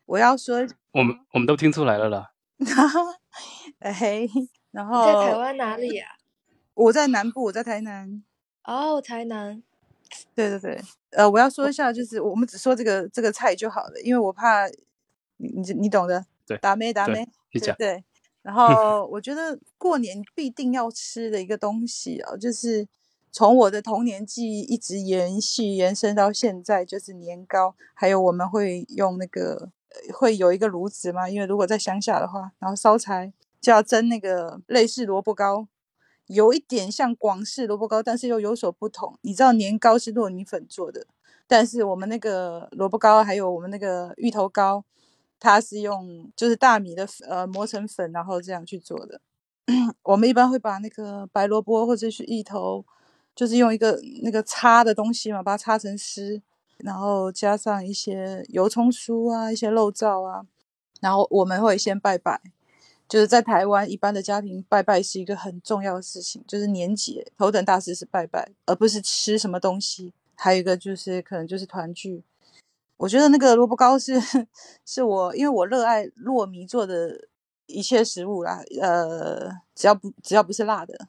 [0.06, 2.32] 我要说，我们我们都听出来了啦。
[3.80, 4.26] 哎，
[4.72, 6.06] 然后在台后湾哪里呀、
[6.74, 8.24] 我在南部，我在台南。
[8.64, 9.62] 哦，台南。
[10.34, 14.68] 对对对，呃，我要说一下，就是我们只说这个这个菜就好了，因为我怕
[15.38, 18.04] 你你你懂的，对打咩打对咩，你讲对对。
[18.42, 22.88] 然 后我觉得过年必定要吃的一个东西啊，就是
[23.36, 35.68] 从我的童年记忆一直延续延伸到现在，就是年糕，还有我们会用那个呃会有一个炉子嘛，因为如果在乡下的话，然后烧柴就要蒸那个类似萝卜糕，
[36.28, 39.20] 有一点像广式萝卜糕，但是又有所不同。
[39.24, 41.06] 你知道年糕是糯米粉做的，
[41.46, 44.86] 但是我们那个萝卜糕还有我们那个芋头糕，
[45.42, 49.20] 它是用就是大米的呃磨成粉，然后这样去做的。
[50.04, 52.86] 我们一般会把那个白萝卜或者是芋头，
[53.36, 56.42] 就是用一个那个擦的东西嘛，把它擦成丝，
[56.78, 60.46] 然后加上一些油葱酥啊，一些肉燥啊，
[61.02, 62.42] 然后我们会先拜拜。
[63.08, 70.12] 就是在台湾，一般的家庭拜拜是一个很重要的事情，就是年节头等大事是拜拜，而不是吃什么东西。
[70.34, 72.24] 还有一个就是可能就是团聚。
[72.98, 74.20] 我觉得那个萝卜糕是
[74.86, 77.28] 是我，因为我热爱糯米做的
[77.68, 81.08] 一切食物啦，呃，只要不只要不是辣的，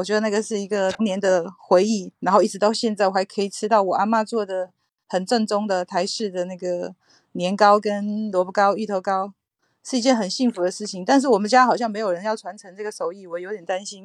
[0.00, 2.12] 我觉得那个是一个童年的回忆。
[2.20, 4.70] 然后一直到现在，我还可以吃到我阿嬷做的
[5.08, 6.94] 很正宗的台式的那个
[7.32, 9.34] 年糕跟萝卜糕、芋头糕。
[9.82, 14.04] 是一件很幸福的事情，但是我们家好像没有人要传承这个手艺，我有点担心。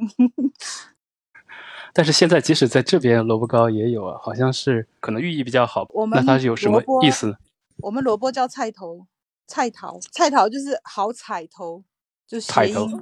[1.92, 5.86] 但是现在即使在这边萝卜糕也有啊，好像是可能寓意比较好。
[5.90, 7.36] 我们那它是有什么意思呢？
[7.82, 9.06] 我们萝卜叫菜头，
[9.46, 11.84] 菜桃，菜桃就是好彩头，
[12.26, 13.02] 就是彩头谐音。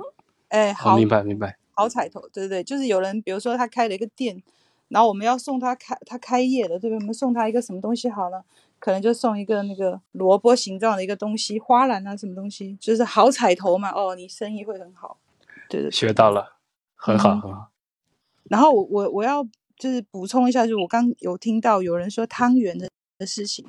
[0.50, 1.56] 哎，哦，好，明白明白。
[1.74, 4.42] 好彩头，对对对，就是有人，比如说他开了一个店，
[4.90, 7.00] 然后我们要送他开，他开业了，对不对？
[7.00, 8.44] 我们送他一个什么东西好了，
[8.80, 13.92] 可能就送一个那个萝卜形状的一个东西，花篮啊，什么东西，就是好彩头嘛。
[13.92, 15.18] 哦，你生意会很好，
[15.70, 15.92] 对对对。
[15.92, 16.58] 学到了，
[16.96, 17.70] 很好嗯很好。
[18.50, 19.44] 然后我我我要
[19.78, 23.66] 就是补充一下，就是我刚有听到有人说汤圆的的事情，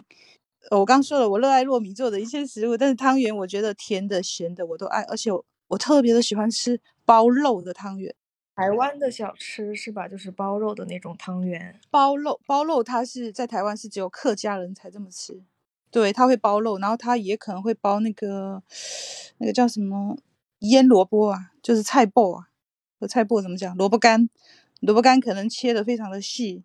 [0.71, 5.45] 呃，我刚说了，我热爱糯米做的一些食物，但是汤圆我觉得甜的、咸的我都爱，而且我
[5.75, 8.15] 我特别的喜欢吃包肉的汤圆。
[8.55, 10.07] 台湾的小吃是吧？
[10.07, 11.81] 就是包肉的那种汤圆。
[11.91, 15.43] 包肉包肉，它是在台湾是只有客家人才这么吃，
[15.91, 18.63] 对，他会包肉，然后他也可能会包那个
[19.39, 20.17] 那个叫什么
[20.61, 22.49] 腌萝卜啊，就是菜脯啊，
[23.01, 23.77] 和菜脯怎么讲？
[23.77, 24.29] 萝卜干，
[24.81, 26.63] 萝卜干可能切的非常的细，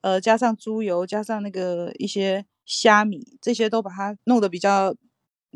[0.00, 4.94] 呃，加上猪油，加上那个一些虾米，这些都把它弄得比较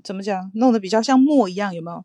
[0.03, 0.51] 怎么讲？
[0.55, 2.05] 弄得比较像沫一样，有没有？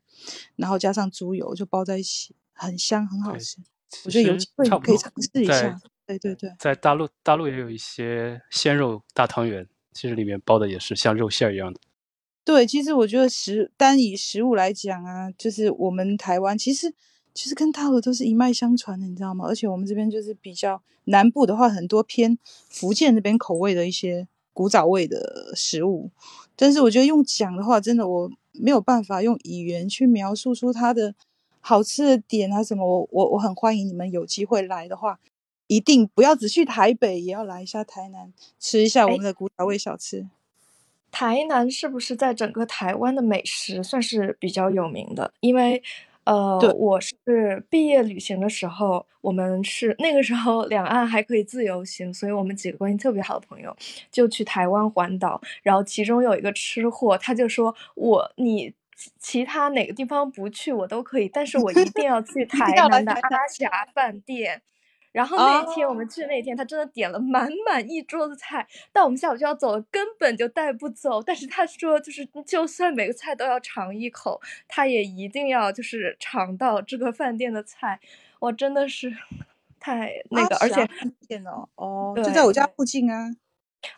[0.55, 3.57] 然后加上猪油就包在一起，很香，很好吃。
[4.05, 5.79] 我觉得有实机会可以尝试一下。
[6.05, 6.53] 对对对。
[6.59, 11.79] 在大陆大陆也有一些鲜肉大汤圆，其实里面包的也是像肉馅儿一样的。
[12.43, 16.93] 对，其实我觉得食单以食物来讲啊，就是我们台湾其实
[17.33, 19.45] 其实跟大陆都是一脉相传的，你知道吗？
[19.47, 22.37] 而且我们这边就是比较南部的话，很多偏
[22.69, 26.09] 福建那边口味的一些古早味的食物，
[26.57, 31.13] 但是我觉得用讲的话，真的我没有办法用语言去描述出它的
[31.61, 32.85] 好吃的点啊什么。
[32.85, 35.19] 我我我很欢迎你们有机会来的话，
[35.67, 40.27] 一定不要只去台北，也要来一下台南，吃一下我们的古早味小吃。
[41.11, 45.31] 台南是不是在整个台湾的美食算是比较有名的？
[45.39, 45.81] 因为，
[46.27, 47.15] 呃，我是
[47.69, 53.75] 毕业旅行的时候，我们是那个时候两岸还可以自由行，所以我们几个关系特别好的朋友
[54.11, 58.73] 就去台湾环岛，然后其中有一个吃货，他就说我你。
[58.99, 64.59] 其其他哪个地方不去我都可以，但是我一定要去 台南的阿霞饭店。
[65.17, 71.23] 然后那一天我们哦，去那天，他真的点了满满一桌子菜，到我们下午就要走了，根本就带不走。
[71.23, 77.99] 但是他说，就是就算每个菜都要尝一口，他也一定要就是尝到这个饭店的菜。
[78.37, 79.11] 我真的是
[79.79, 83.35] 太那阿个，而且霞饭店哦，哦，就在我家附近啊。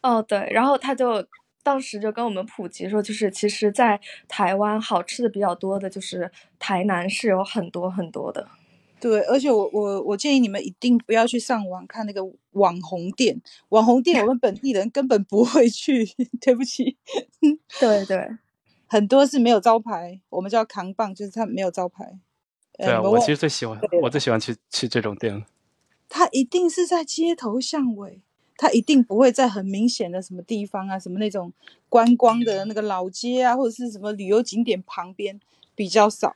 [0.01, 1.27] 哦，对，然后他就
[1.61, 3.99] 当时就跟我们普及说，就是其实，在
[4.29, 8.47] 台湾好吃的比较多的，就是台南是有很多很多的。
[8.99, 12.21] 对，而且我我我建议你们一定不要去上网看那个
[12.51, 16.05] 网红店，网红店我们本地人根本不会去，
[16.41, 16.97] 对不起。
[17.79, 18.29] 对对，
[18.87, 22.19] 很多是没有招牌，我们叫扛棒，就是它没有招牌。
[22.77, 25.45] 呃对啊，我其实最喜欢，我最喜欢去去这种店了。
[26.07, 28.21] 它一定是在街头巷尾，
[28.57, 31.53] 它一定不会在很明显的什么地方啊，什么那种
[31.87, 35.39] 观光的那个老街啊，或者是什么旅游景点旁边
[35.75, 36.35] 比较少。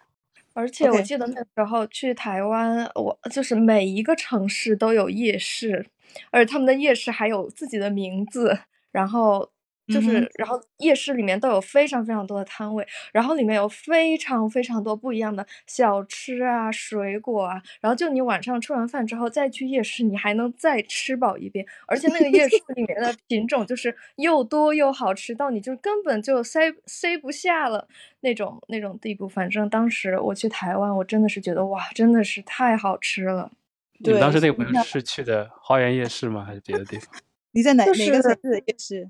[0.53, 5.85] 而且我记得那时候去台湾，我就是每一个城市都有夜市，
[6.31, 8.59] 而且他们的夜市还有自己的名字，
[8.91, 9.51] 然后
[9.87, 27.87] 就是，嗯然后夜市里面都有非常非常多的摊位，然后里面有非常非常多不一样的小吃啊、水果啊，然后就你晚上吃完饭之后再去夜市，你还能再吃饱一遍，而且那个夜市里面的品种就是又多又好吃到你就根本就塞塞不下了
[28.21, 29.27] 那种那种地步。
[29.27, 33.51] 反正当时我去台湾，我真的是觉得哇，真的是太好吃了。
[33.99, 36.43] 你们当时那个朋友是去的花园夜市吗？
[36.45, 37.13] 还是别的地方？
[37.51, 39.09] 你在哪、就哪个城市的夜市？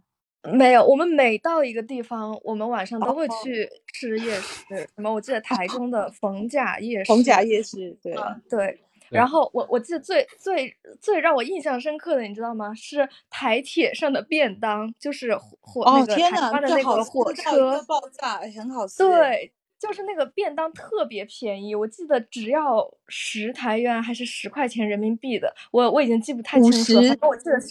[0.52, 4.66] 没有，我们每到一个地方，我们晚上都会哦去吃夜市。
[4.96, 5.14] 什么？
[5.14, 8.80] 我记得台中的逢甲夜市，逢甲夜市，对，啊，对。
[9.10, 12.74] 然后我我记得最最最让我印象深刻的，你知道吗？
[12.74, 19.08] 是台铁上的便当，就是火火那哦个台天哪，湾的那个火到一个车，爆炸，哎很好吃哎。
[19.08, 27.68] 对，就是那个便当特别便宜，我记得只要十台元还是十块钱人民币的，我我已经记不太清楚了，十反正我记得是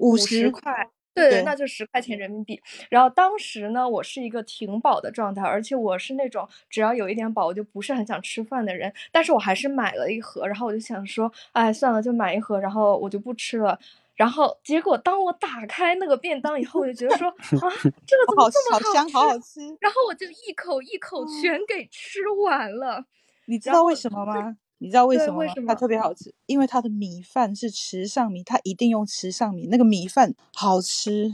[0.00, 0.90] 五十十块。
[1.14, 2.60] 对对那就十块钱人民币。
[2.90, 8.92] 然后当时呢，我是一个挺饱的状态，而且我是那种只要有一点饱，我就不是很想吃饭的人。
[9.12, 13.78] 但是我还是买了一盒，然后我就想说，哎，算了，就买一盒，然后我就不吃了。
[14.16, 17.34] 然后结果当我打开那个便当以后，我就觉得说，啊，
[18.06, 19.60] 这个怎么这么好香，好吃好吃。
[19.80, 23.04] 然后我就一口一口全给吃完了。
[23.46, 24.56] 你知道为什么吗？
[24.84, 25.52] 你知道为什么吗？
[25.66, 31.32] 它特别好吃，因为它的米饭是池上米，它一定用池上米，那个米饭好吃。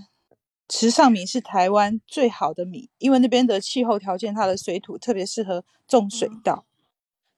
[0.68, 6.64] 池上米是台湾最好的米，因为那边的气候条件，它的水土特别适合种水嗯稻。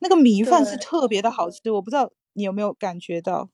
[0.01, 3.49] 那个米饭是特别的好吃，我不知道你有没有感觉到？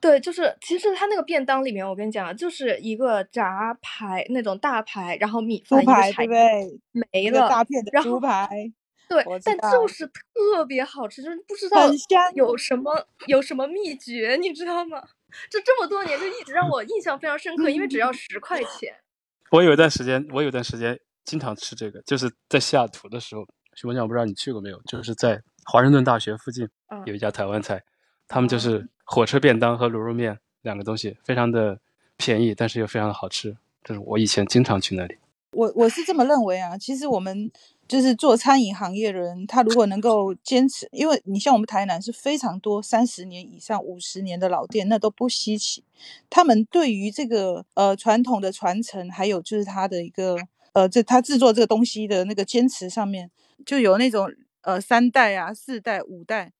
[0.00, 6.80] 对，就是其实它那个便当里面，我跟你讲啊，就是一个炸排那种大排，然后米饭排对不对？
[6.90, 8.72] 没一个大，片的猪排，
[9.10, 11.90] 对但就是特别好吃，就是不知道。
[12.34, 15.02] 有什么有什么秘诀，你知道吗？
[15.50, 18.94] 就这么多年就一直让我印象非常深刻，因为只要十块钱。
[19.50, 23.46] 我有一段时间，我有一段时间经常吃这个，就是在西雅图的时候。
[23.76, 24.82] 徐文强，我不知道你去过没有？
[24.82, 27.82] 就是在华盛顿大学附近嗯有一家台湾菜，
[28.26, 31.80] 他们就哦是火车便当和卤肉面两个东西，非常的
[32.16, 33.56] 便宜，但是又非常的好吃。
[33.84, 35.16] 就是我以前经常去那里。
[35.52, 37.50] 我我是这么认为啊，其实我们
[37.90, 45.82] 就是做餐饮行业的人，他如果能够坚持，因为你像我们台南是非常多三十年以上、五十年的老店，那都不稀奇。
[46.30, 50.36] 他们对于这个呃传统的传承，还有就是他的一个
[50.72, 53.28] 呃这他制作这个东西的那个坚持上面，
[53.66, 56.52] 就有那种呃三代啊、四代、五代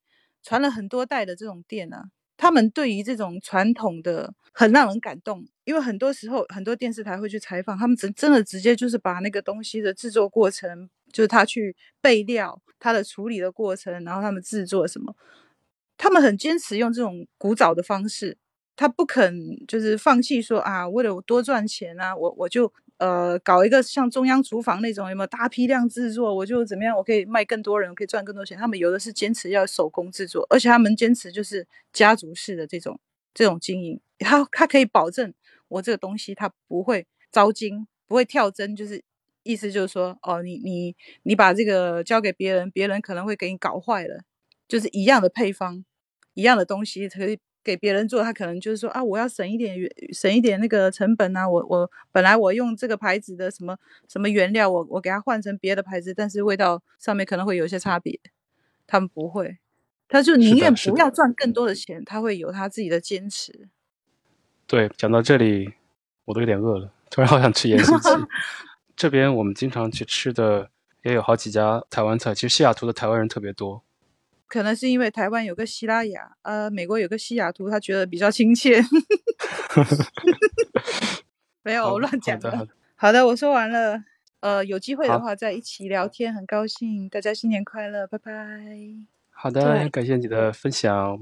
[0.43, 2.07] 传了很多代的这种店啊，
[2.43, 15.15] 他们对于这种传统的很让人感动，因为很多时候很多电视台会去采访，他们真真的直接就是把那个东西的制作过程，就是他去备料、他的处理的过程，然后他们制作什么，
[15.99, 18.39] 他们很坚持用这种古早的方式，
[18.75, 19.35] 他不肯
[19.69, 28.57] 就是放弃说啊，为了我多赚钱啊，我我就呃搞一个像中央厨房那种有没有大批量制作，我就怎么样，我可以卖更多人，我可以赚更多钱。
[28.59, 33.01] 他们有的是坚持要手工制作，而且他们坚持就是家族式的这种
[33.35, 35.35] 这种经营，他他可以保证
[35.69, 39.03] 我这个东西它不会招金，不会跳针，就是
[39.43, 40.95] 意思就是说哦，你你
[41.25, 44.23] 你把这个交给别人，别人可能会给你搞坏了，
[44.69, 45.85] 就是一样的配方。
[46.35, 53.77] 一样的东西可以给别人做，他可能就是说啊，我要省一点原省一点那个成本啊，我我本来我用这个牌子的什么
[54.09, 58.19] 什么原料，我我给它换成别的牌子，但是味道上面可能会有一些差别。
[58.87, 59.59] 他们不会，
[60.09, 63.69] 他就宁愿不要赚更多的钱，他会有他自己的坚持。
[64.67, 65.75] 对，讲到这里，
[66.25, 68.27] 我都有点饿了，突然好想吃盐酥鸡。
[68.97, 70.71] 这边我们经常去吃的
[71.05, 73.83] 也有好几家台湾菜，其实西雅图的台湾人特别多。
[74.51, 78.83] 可能是因为台湾有个希拉雅，呃，美国有个西雅图，他觉得比较亲切。
[81.63, 84.03] 没有，乱讲好的好的好的，我说完了。
[84.41, 87.09] 呃，有机会的话再一起聊天，很高兴。
[87.09, 88.33] 大家新年快乐，拜拜。
[89.31, 91.19] 好的，感谢你的分享，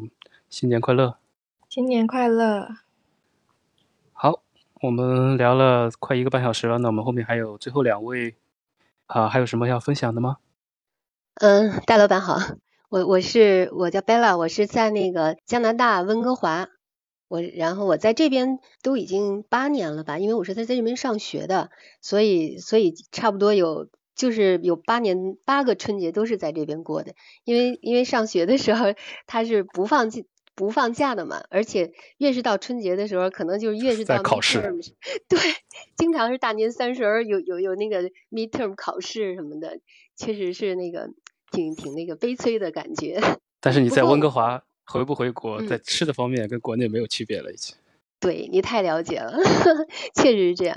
[0.48, 1.18] 新年快乐。
[1.68, 2.76] 新年快乐！
[4.12, 4.42] 好，
[4.80, 8.36] 我们聊了快一个半小时了，那我们后面还有最后两位，
[9.06, 10.38] 啊，还有什么要分享的吗？
[11.34, 12.38] 嗯，大老板好，
[12.88, 16.68] 我我是我叫 Bella，我是在那个加拿大温哥华，
[17.28, 21.70] 我然后我在这边都已经八年了吧，因为我是在这边上学的，
[22.00, 27.12] 所以所以差不多有就是有八年八个春节都是在这边过的，
[27.44, 28.86] 因为因为上学的时候
[29.26, 30.22] 他是不放假
[30.54, 34.60] 不放假的嘛，而且越是到春节的时候，可能就是越是到在考试。
[35.28, 35.38] 对，
[35.96, 39.78] 经常是大年三十儿有有有那个 midterm 考试什么的，
[40.16, 41.10] 确实是那个
[41.58, 43.20] 挺挺那个悲催的感觉。
[43.60, 47.74] 但是你在温哥华回不回国，嗯在吃的方面跟国内没有区别了，已经。
[48.20, 49.32] 对你太了解了，
[50.14, 50.76] 确实是这样。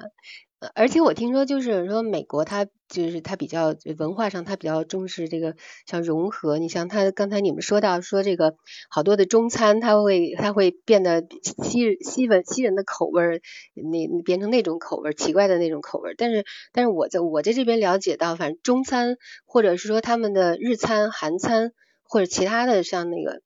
[0.59, 5.56] 呃而且我听说，就是说美国它就是它比较文化上，它比较重视这个
[5.88, 6.60] 像融合。
[6.60, 8.54] 你像它刚才你们说到说这个
[8.89, 11.24] 好多的中餐，它会它会变得
[11.64, 13.42] 西西文西人的口味儿，
[13.74, 16.16] 那变成那种口味儿，奇怪的那种口味儿。
[16.18, 21.72] 但是但是我在我在这边了解到，反正中餐或者是说他们的日餐、韩餐
[22.04, 23.42] 或者其他的像那个。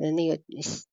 [0.00, 0.40] 呃，那个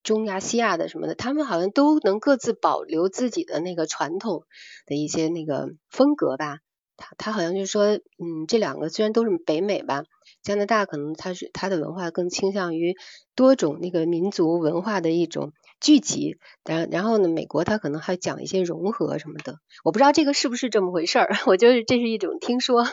[0.02, 4.42] 中亚、西亚的什么的，他们好像都能各自保留自己的那个传统
[4.84, 6.58] 的一些那个风格吧。
[6.96, 10.04] 他他好像就是说，嗯，这两个虽然都是北美吧，
[10.42, 12.94] 加拿大可能他是他的文化更倾向于
[13.34, 19.58] 多种那个民族文化的一种聚集，然然后呢，美国他可能还讲一些融合什么的。
[19.84, 22.84] 我不知道这个是不是这么回事儿， 我觉得这是一种听说。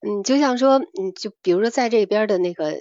[0.00, 2.76] 嗯，就像说，嗯，就比如说在这边的那个。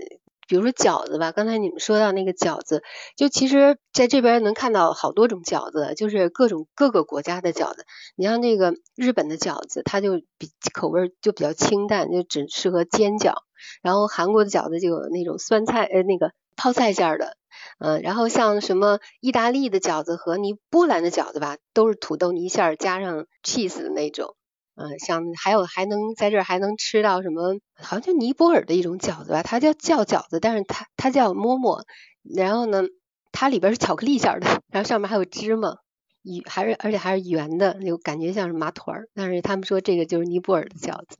[0.48, 2.82] 比如说饺子吧，刚才你们说到那个饺子，
[3.16, 7.86] 就其实在这边能看到好多种饺子，就是各种各个国家的饺子。
[8.16, 13.34] 你像那个日本的饺子，它就比口味就比较清淡，就只适合煎饺。
[13.82, 17.36] 然后韩国的饺子就有那种酸菜呃那个泡菜馅的，
[17.80, 24.37] 嗯，然后像什么意大利的饺子和尼波兰的饺子吧，都是土豆泥馅加上 cheese 的那种。
[24.80, 27.58] 嗯，像还有还能在这儿还能吃到什么？
[27.76, 31.84] 好像就尼泊尔的一种饺子吧，它叫叫饺子，但是它它叫馍馍。
[32.24, 32.84] 然后呢，
[33.32, 35.78] 它里边是巧克力馅儿的，然后上面还有芝麻，
[36.22, 39.10] 圆还是而且还是圆的，就感觉像是麻团儿。
[39.16, 41.18] 但是他们说这个就是尼泊尔的饺子。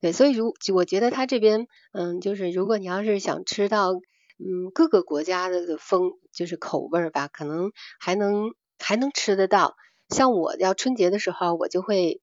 [0.00, 7.70] 对，所以如我觉得他这边，嗯，就是如果你要是想吃到，嗯，各个国家的风就是口味儿吧，可能
[8.00, 9.76] 还能还能吃得到。
[10.08, 12.20] 像我要春节的时候，我就会。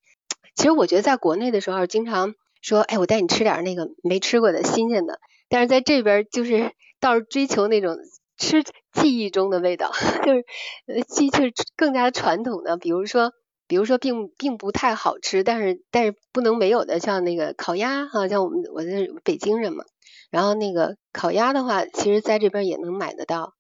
[0.57, 5.19] 其实我觉得在国内的时候，经常说，哎，我带你吃点那个没吃过的新鲜的。
[5.49, 7.95] 但是在这边就是倒是追求那种
[8.37, 9.91] 吃记忆中的味道，
[10.25, 10.45] 就是
[10.87, 12.75] 呃记就是更加传统的。
[12.75, 13.31] 比如说，
[13.67, 19.85] 比如说并并不太好吃，但是但是不能没有的，像那个烤鸭哈，像我们我是北京人嘛，
[20.31, 23.53] 然后那个烤鸭的话，其实在这边也能买得到。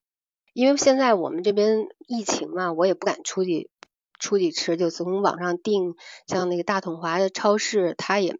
[0.53, 3.69] 因为现在我们这边疫情嘛，我也不敢出去。
[4.19, 5.95] 出去吃就从网上订，
[6.27, 8.37] 像那个大统华的超市，它也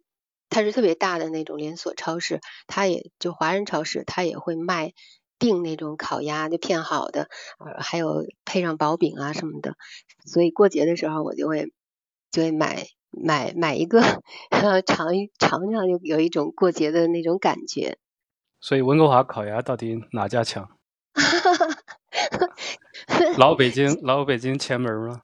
[0.48, 4.92] 它是特别大的那种连锁超市，它也就华人超市，它也会卖
[5.38, 9.74] 订那种烤鸭，就片好的，呃，还有配上薄饼啊什么的。
[10.24, 11.72] 所以过节的时候我就会
[12.30, 14.00] 就会买买买一个，
[14.50, 17.98] 然后尝一尝尝，就有一种过节的那种感觉。
[18.60, 20.68] 所以温哥华烤鸭到底哪家强？
[23.36, 25.22] 老北京老北京前门吗？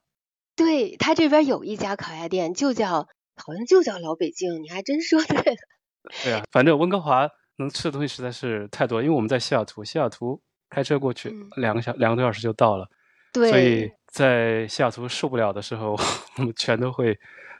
[0.55, 5.57] 对他这边有一家烤鸭店，就叫好像就叫老北京，你还真说对了。
[6.23, 7.27] 对啊，反正温哥华
[7.57, 10.39] 能吃的东西实在是太多，因为我们在西雅图，西雅图
[10.69, 12.87] 开车过去、嗯、两个小两个多小时就到了。
[13.33, 15.97] 对，所以在西雅图受不了的时候，
[16.37, 17.17] 我们全都会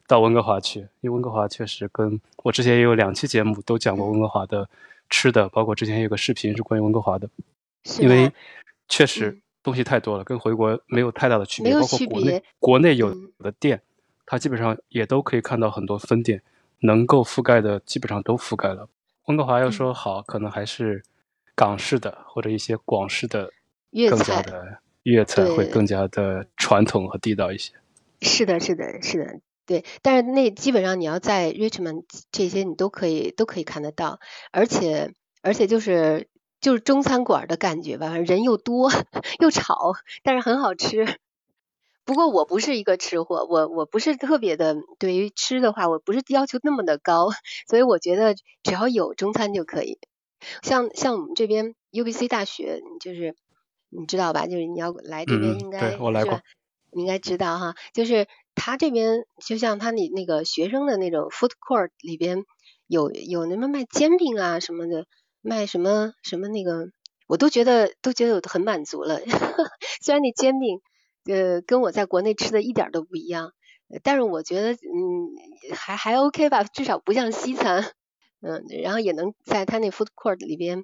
[0.08, 4.70] 到温哥华去，因为温哥华确实跟我之前也有两期节目都讲过温哥华的
[5.10, 7.28] 吃的，包括之前有个视频是关于温哥华的，
[8.00, 8.32] 因为
[8.88, 9.39] 确实。
[9.66, 11.74] 嗯东西太多了，跟回国没有太大的区别。
[11.74, 13.82] 包括国内国内有嗯的店，
[14.28, 16.44] 它基本上也都可以看到很多分店，
[16.82, 18.88] 能够覆盖的基本上都覆盖了。
[19.26, 21.04] 温哥华要嗯说好，可能还是
[21.56, 23.52] 港式的或者一些广式的
[23.90, 27.74] 粤更加菜的粤菜会更加的传统和地道一些。
[28.22, 29.84] 是的，是的，是的，对。
[30.04, 34.20] 但是那基本上你要在 Richmond 这些你都可以都可以看得到，
[34.52, 36.28] 而且而且就是
[36.66, 38.90] 就是中餐馆的感觉吧，人又多
[39.40, 39.94] 又吵，
[40.24, 41.06] 但是很好吃。
[42.06, 47.30] 不过我不是一个吃货，我我不是特别的对于吃的话，我不是要求那么的高，
[47.70, 48.34] 所以我觉得
[48.64, 50.00] 只要有中餐就可以。
[50.64, 53.36] 像像我们这边 UBC 大学，就是
[53.90, 54.48] 你知道吧？
[54.48, 56.42] 就是你要来这边嗯应该、对我来过？
[56.94, 62.44] 你应该知道哈，就是他这边就像他那那个学生的那种 food court 里边
[62.88, 65.06] 有有那么卖煎饼啊什么的，
[65.45, 66.89] 卖什么什么那个，
[67.27, 69.19] 我都觉得都觉得我很满足了。
[70.01, 70.81] 虽然那煎饼
[71.26, 73.53] 呃跟我在国内吃的一点都不一样，
[74.03, 77.93] 但是我觉得嗯还还 OK 吧，至少不像西餐。
[78.41, 80.84] 嗯，然后也能在他那 food court 里边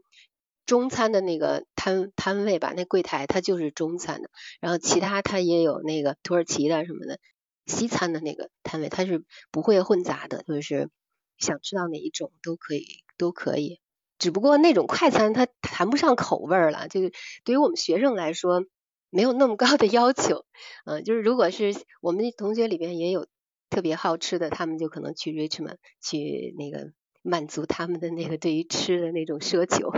[0.65, 4.29] 中餐的那个摊摊位吧，那柜台它就是中餐的，
[4.59, 7.19] 然后其他它也有那个土耳其的什么的
[7.67, 10.89] 西餐的那个摊位，它是不会混杂的，就是
[11.37, 12.85] 想吃到哪一种都可以
[13.17, 13.80] 都可以。
[14.21, 17.11] 只不过那种快餐它谈不上口味儿了，就是
[17.43, 18.63] 对于我们学生来说
[19.09, 20.45] 没有那么高的要求。
[20.85, 23.25] 嗯，就是如果是我们同学里边也有
[23.71, 26.91] 特别好吃的，他们就可能去 Richmond 去那个
[27.23, 29.91] 满足他们的那个对于吃的那种奢求。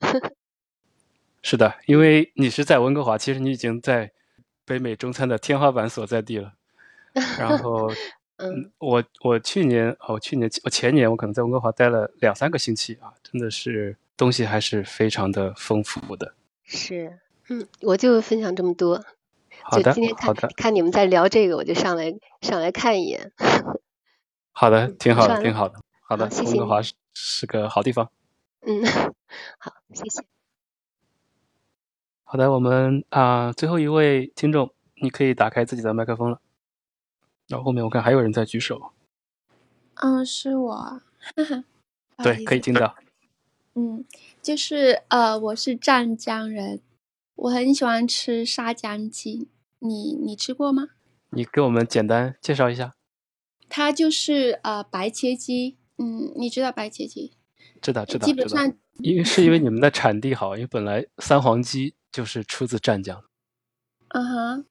[1.40, 4.10] 是的，因为你是在温哥华，其实你已经在
[4.64, 6.54] 北美中餐的天花板所在地了。
[7.38, 7.88] 然后，
[8.38, 16.34] 嗯，我我去年哦，去年我前年我可能在温哥华待了两三个星期啊，真的是东西还是非常的丰富的。
[16.62, 19.04] 是，嗯，我就分享这么多。
[19.62, 23.32] 好的今天，看好的，看你们在聊这个，我就上来上来看一眼。
[24.52, 28.08] 好的，挺好的，挺好的，好的，温哥华是是个好地方。
[28.60, 28.84] 嗯，
[29.58, 30.22] 好，谢谢。
[32.22, 36.40] 好的，我们啊、最后一位听众，你可以打开自己的麦克风了。
[37.48, 38.92] 然后后面我看还有人在举手，
[39.94, 41.64] 嗯，是我哈哈
[42.22, 42.94] 对，可以听到。
[43.74, 44.04] 嗯，
[44.42, 46.80] 就是呃，我是湛江人，
[47.36, 49.48] 我很喜欢吃沙姜鸡，
[49.78, 50.88] 你你吃过吗？
[51.30, 52.94] 你给我们简单介绍一下。
[53.68, 57.32] 它就是呃白切鸡，嗯，你知道白切鸡？
[57.80, 58.74] 知道，知道，知道基本上。
[59.00, 63.22] 因为是因为你们的产地好，因为本来三黄鸡就是出自湛江，
[64.08, 64.64] 嗯哼，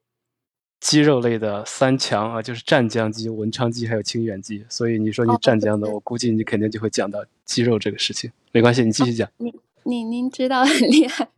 [0.79, 4.65] 鸡肉类的三强啊，就是湛江鸡、文昌鸡还有清远鸡。
[4.69, 8.31] 所以你说你哦湛江的，对我估计你肯定就会讲到鸡肉这个事情。
[8.51, 9.29] 没关系，你继续讲。
[9.37, 11.29] 你你您知道很厉害，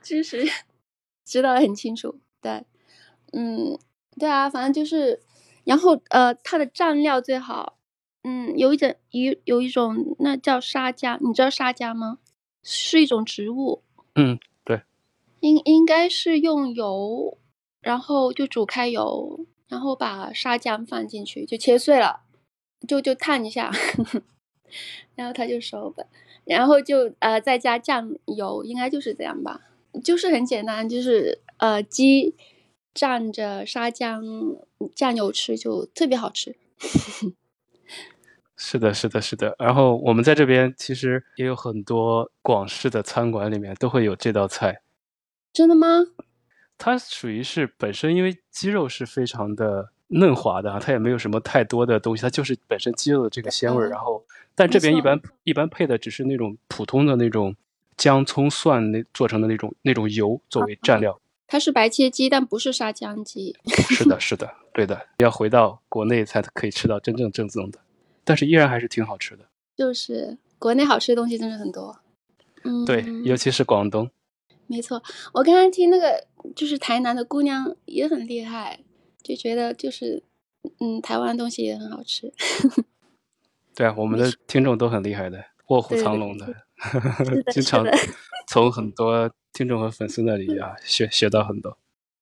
[0.00, 0.44] 知识
[1.24, 2.18] 知道的很清楚。
[2.40, 2.64] 对，
[3.32, 3.78] 嗯，
[4.18, 5.20] 对啊，反正就是，
[5.64, 7.78] 然后呃，它的蘸料最好，
[8.22, 12.18] 嗯，有一种有有一种那叫沙姜，你知道沙姜吗？
[12.62, 13.82] 是一种植物，
[14.14, 14.82] 嗯，对，
[15.40, 17.36] 应应该是用油，
[17.82, 22.20] 然后就煮开油，然后把沙姜放进去，就切碎了，
[22.88, 23.70] 就就烫一下，
[25.14, 26.06] 然后它就熟了，
[26.44, 29.60] 然后就呃再加酱油，应该就是这样吧，
[30.02, 32.34] 就是很简单，就是呃鸡
[32.94, 34.22] 蘸着沙姜
[34.94, 36.56] 酱油吃就特别好吃。
[38.56, 39.56] 是的，是的，是的。
[39.58, 44.82] 然后我们在这边其实也有很多广式的餐馆里面都会有这道菜。
[45.52, 46.06] 真的吗？
[46.78, 53.88] 它属于是本身因为鸡肉是非常的嫩滑的啊，它也没有什么太多的东西，它就是本身鸡肉的这个鲜味儿。
[53.88, 54.24] 嗯然后，
[54.54, 57.54] 但这边一般一般配的只是那种普通的那种
[57.96, 61.18] 姜葱蒜那做成的那种那种油作为蘸料。
[61.46, 63.56] 它是白切鸡，但不是沙姜鸡。
[63.90, 67.78] 是的，是的，对的，要回到国内才可以吃到真正正宗的，
[68.24, 69.44] 但是依然还是挺好吃的。
[69.76, 71.98] 就是国内好吃的东西真的很多。
[72.64, 74.10] 嗯，对，尤其是广东。
[74.72, 75.02] 没错，
[75.34, 76.26] 我刚刚听那个
[76.56, 78.80] 就是台南的姑娘也很厉害，
[79.22, 80.22] 就觉得就是
[80.80, 82.32] 嗯，台湾的东西也很好吃。
[83.76, 86.54] 对啊，我们的听众都很厉害的，卧虎藏龙的，
[87.52, 87.84] 经常
[88.48, 91.76] 从很多听众和粉丝那里啊学学到很多。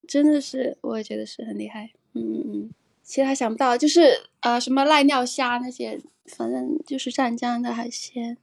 [0.05, 1.91] 真的是，我也觉得是很厉害。
[2.13, 8.37] 嗯嗯嗯，其他想不到，就是呃什么濑尿虾那些，反正就是湛江的海鲜。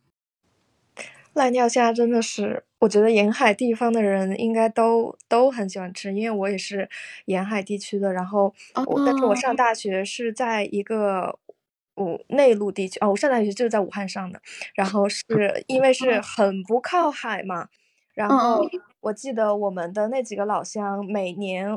[1.35, 6.89] 濑尿虾真的是，我觉得沿海地方的人应该都都很喜欢吃，因为我也是
[7.25, 8.13] 沿海地区的。
[8.13, 8.55] 然后
[8.87, 11.39] 我，但是我上大学是在一个
[11.97, 14.41] 武内陆地区哦，我上大学就是在武汉上的。
[14.75, 15.25] 然后是
[15.67, 17.69] 因为是很不靠海嘛，
[18.15, 18.61] 然后
[19.01, 21.77] 我记得我们的那几个老乡每年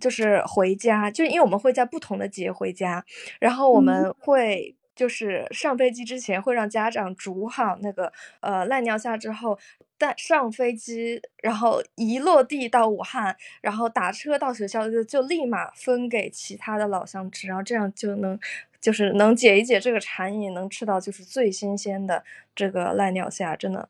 [0.00, 3.04] 就是回家，就因为我们会在不同的节回家，
[3.38, 4.74] 然后我们会。
[4.94, 9.58] 就是上飞机之前会让家长煮好那个呃赖尿虾之后，
[9.96, 18.38] 带上飞机，然后一落地到武汉，然后打车到学校就就立马分给其他的老乡吃，然后这样就能
[18.80, 22.22] 就是能解一解这个馋瘾，能吃到就是最新鲜的
[22.54, 23.88] 这个赖尿虾，真的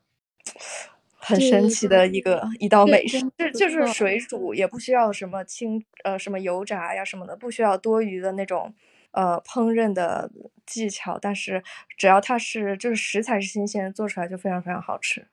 [1.17, 8.73] 很神奇的一个一道美食，就就是水煮，也不需要什么清呃什么油炸呀什么的，不需要多余的那种。
[9.13, 10.29] 呃，烹饪的
[10.65, 11.63] 技巧，但是
[11.97, 15.27] 只要它是就是食材是新鲜，做出来就非常非常好吃。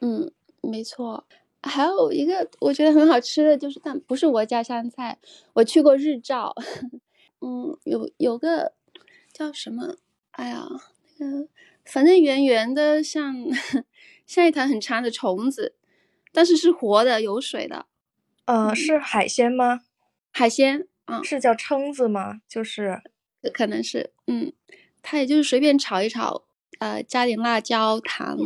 [0.00, 0.30] 嗯，
[0.60, 1.24] 没错。
[1.62, 5.18] 还有一个我觉得很好吃的就是，但不是我家乡菜。
[5.54, 6.54] 我去过日照，
[7.40, 8.72] 嗯，有有个
[9.32, 9.96] 叫什么？
[10.32, 10.66] 哎呀，
[11.18, 11.48] 那个
[11.86, 13.34] 反正圆圆的，像
[14.26, 15.74] 像一团很长的虫子，
[16.32, 17.86] 但是是活的，有水的。
[18.46, 19.80] 呃，是海鲜吗？
[20.32, 22.40] 海鲜，嗯，是叫蛏子吗？
[22.48, 23.00] 就是
[23.52, 24.52] 可能是，嗯，
[25.02, 26.44] 它也就是随便炒一炒，
[26.78, 28.38] 呃，加点辣椒、糖，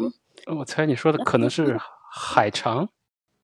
[0.47, 1.78] 我猜你说的可能是
[2.10, 2.89] 海肠，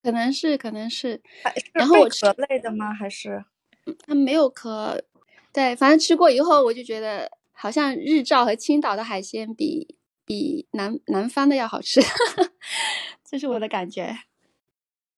[0.03, 1.23] 可能是可能是，
[1.57, 2.93] 是然后我吃贝壳类的吗？
[2.93, 3.45] 还是
[4.07, 5.03] 它没有壳，
[5.53, 12.01] 对，反正吃过以后我就觉得好像日照和青岛的海鲜比比南南方的要好吃，
[13.25, 14.17] 这是我的感觉。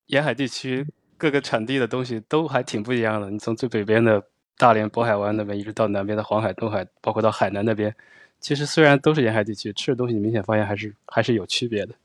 [0.07, 0.85] 沿海地区
[1.17, 3.29] 各个产地的东西都还挺不一样的。
[3.29, 4.23] 你从最北边的
[4.57, 7.95] 大连、渤海湾那边，一直到南边的黄海、东海，包括到海南那边，
[8.39, 11.95] 其实虽然都是沿海地区，吃的东西你明显发现还是还是有区别的。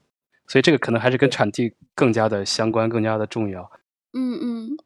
[0.48, 3.70] 所以这个可能还是跟产地更加的相关，更加的重要。
[4.12, 4.76] 嗯嗯，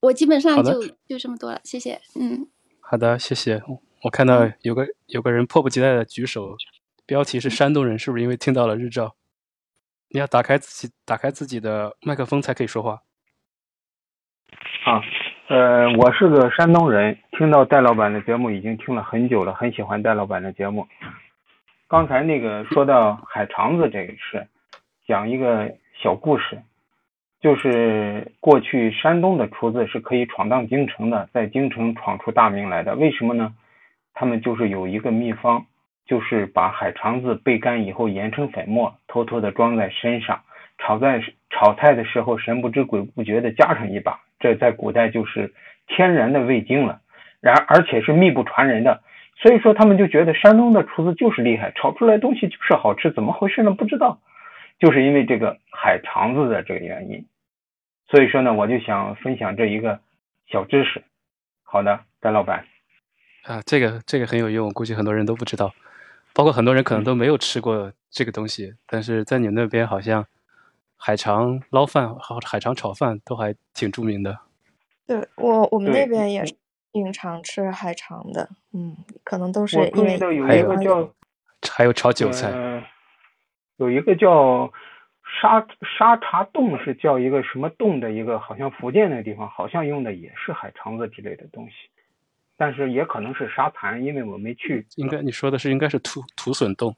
[0.00, 2.00] 我基本上就就这么多了，谢谢。
[2.14, 2.46] 嗯，
[2.80, 3.62] 好的，谢谢。
[4.02, 6.56] 我看到有个有个人迫不及待的举手，
[7.06, 9.16] 标题是山东人，是不是因为听到了日照？
[10.10, 13.02] 你要打开自己打开自己的麦克风才可以说话。
[14.86, 15.02] 啊，
[15.48, 20.86] 呃，我是个山东人，听到戴老板的节目已经听了很久了，很喜欢戴老板的节目。
[21.88, 24.46] 刚才那个说到海肠子这个事，
[25.04, 26.62] 讲一个小故事，
[27.40, 32.94] 就是过去山东的厨子是可以闯荡京城的，在京城闯出大名来的。
[32.94, 33.56] 为什么呢？
[34.14, 35.66] 他们就是有一个秘方，
[36.06, 40.42] 就是把海肠子焙干以后研成粉末，偷偷的装在身上，
[40.78, 45.54] 炒在炒菜的时候神不知鬼不觉的加上一把，这在古代就是
[45.86, 47.00] 天然的味精了。
[47.40, 49.02] 然而且是秘不传人的，
[49.36, 53.70] 所以说他们就觉得山东的厨子就是厉害，炒出来东西就是好吃，怎么回事呢？
[53.72, 54.18] 不知道，
[54.80, 57.26] 就是因为这个海肠子的这个原因。
[58.08, 60.00] 所以说呢，我就想分享这一个
[60.50, 61.02] 小知识。
[61.62, 62.64] 好的，戴老板。
[63.44, 65.72] 啊，这个这个很有用，我估计很多人都不知道，
[66.34, 70.26] 包括很多人可能都没有吃过这个东西，但是在你那边好像
[70.96, 74.38] 海肠捞饭、和海肠炒饭都还挺著名的。
[75.06, 76.54] 对我我们那边也是
[76.92, 81.14] 经常吃海肠的，嗯，可能都是因为有还有一个叫
[81.70, 82.82] 还有炒韭菜，呃，
[83.76, 84.72] 有一个叫
[85.40, 85.64] 沙
[85.98, 91.74] 沙茶冻，是叫一个什么冻的一个，好像福建那个地方好像用的也是海肠子之类的东西，
[92.56, 96.96] 但是也可能是沙盘，因为我没去应该你说的是应该是土土笋冻，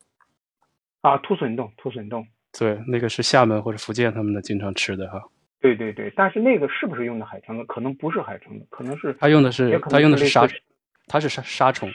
[1.00, 1.18] 啊。
[1.18, 2.26] 土笋冻，土笋冻，
[2.56, 5.22] 对，那个是厦门或者福建他们的经常吃的哈。
[5.60, 7.64] 对对对，但是那个是不是用的海肠子？
[7.64, 10.60] 可能不是海肠子，可能是他用的是他用的是杀类似，
[11.08, 11.90] 他是沙沙虫，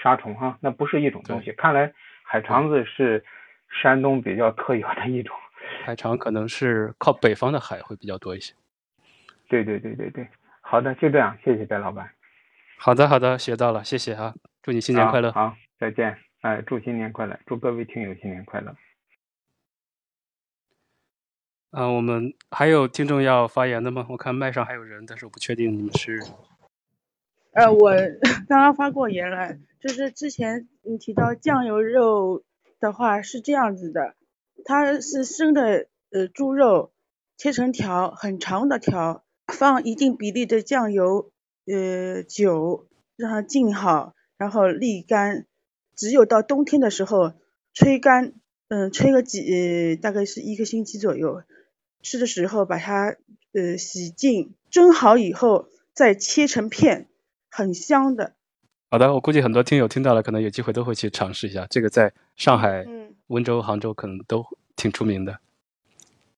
[0.00, 1.50] 沙虫哈，那不是一种东西。
[1.52, 1.92] 看来
[2.22, 3.24] 海肠子是
[3.82, 5.36] 山东比较特有的一种。
[5.84, 8.54] 海肠可能是靠北方的海会比较多一些。
[9.48, 10.28] 对对对对对，
[10.60, 12.08] 好的，就这样，谢谢戴老板。
[12.78, 15.32] 好的好的，学到了，谢谢啊，祝你新年快乐。
[15.32, 16.16] 好，好再见。
[16.42, 18.72] 哎，祝新年快乐，祝各位听友新年快乐。
[21.70, 24.06] 啊、我们还有听众要发言的吗？
[24.08, 26.18] 我看麦上还有人，但是我不确定你们是
[27.52, 27.90] 呃，我
[28.48, 32.42] 刚刚发过言了，就是之前你提到酱油肉
[32.80, 34.14] 的话是这样子的，
[34.64, 36.92] 它是生的呃猪肉
[37.36, 41.30] 切成条，很长的条，放一定比例的酱油，
[41.66, 45.46] 呃酒让它浸好，然后沥干，
[45.94, 47.34] 只有到冬天的时候
[47.74, 48.32] 吹干，
[48.68, 51.42] 嗯、吹个几、大概是一个星期左右，
[52.02, 53.16] 吃的时候把它
[53.52, 57.08] 呃洗净，蒸好以后再切成片。
[57.50, 58.34] 很香的。
[58.90, 61.66] 好的，我估计很多听友听到了，可能有机会都会去尝试一下。
[61.68, 64.44] 这个在上海、嗯，温州、杭州可能都
[64.76, 65.40] 挺出名的。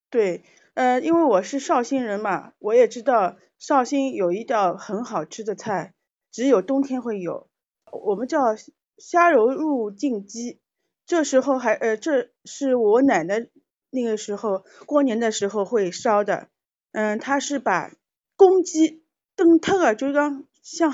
[0.09, 0.41] 对，
[0.73, 5.93] 呃，因为我是绍兴人嘛，我也知道绍兴有一道很好吃的菜，
[6.31, 7.47] 只有冬天会有，
[7.91, 8.55] 我们叫
[8.97, 10.59] 虾柔入净鸡。
[11.05, 13.47] 这时候还呃，这是我奶奶
[13.91, 16.47] 那个时候过年的时候会烧的。
[16.93, 17.93] 嗯，他是把
[18.35, 19.01] 公鸡
[19.37, 20.93] 炖特个就是讲像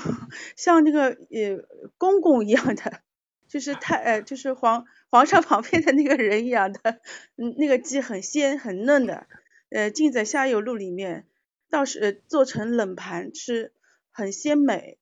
[0.54, 1.66] 像那个呃
[1.96, 3.00] 公公一样的，
[3.48, 7.00] 就是太呃就是皇皇上旁边的那个人一样的，
[7.36, 9.26] 嗯，那个鸡很鲜很嫩的，
[9.70, 11.26] 呃浸在虾油露里面，
[11.68, 13.72] 倒是呃做成冷盘吃，
[14.12, 14.98] 很鲜美，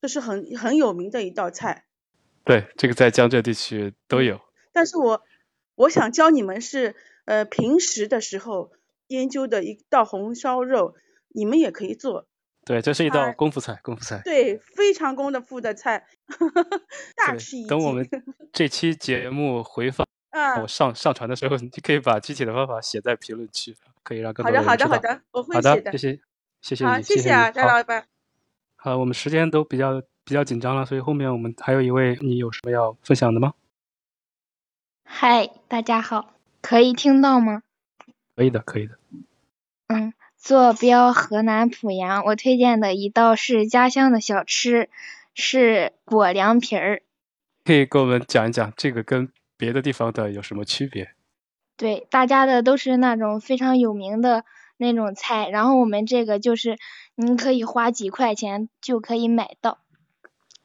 [0.00, 1.86] 这是很很有名的一道菜。
[2.44, 4.40] 对，这个在江浙地区都有。
[4.72, 5.22] 但是我
[5.74, 6.94] 我想教你们是
[7.28, 8.72] 呃平时的时候
[9.08, 10.94] 研究的一道红烧肉，
[11.28, 12.26] 你们也可以做。
[12.64, 14.22] 对，这是一道功夫菜，功夫菜。
[14.24, 16.06] 对，非常功的夫的菜，
[17.14, 17.68] 大吃一惊。
[17.68, 18.08] 等我们
[18.50, 25.12] 这期节目回放，啊我上上传的时候，你可以把具体的方法写在评论区，可以让更好的，好的，多人知道。
[25.12, 26.20] 好的，我会好写的，谢谢，
[26.62, 28.06] 谢谢好，你，谢谢啊，你好戴老板。
[28.76, 33.52] 好，我们时间都比较比较紧张了，所以后面我们还有一位，你有什么要分享的吗？
[35.04, 36.34] 嗨，大家好，
[36.68, 37.62] 可以听到吗？
[38.36, 38.98] 可以的，可以的。
[39.86, 44.90] 嗯，坐标河南濮阳，我推荐的一道是家乡的小吃，
[45.32, 47.00] 是果凉皮儿。
[47.64, 51.12] 可以给我们讲一讲这个跟别的地方的有什么区别？
[51.78, 54.44] 对，大家的都是那种非常有名的
[54.76, 56.76] 那种菜，然后我们这个就是
[57.14, 59.78] 您可以花几块钱就可以买到。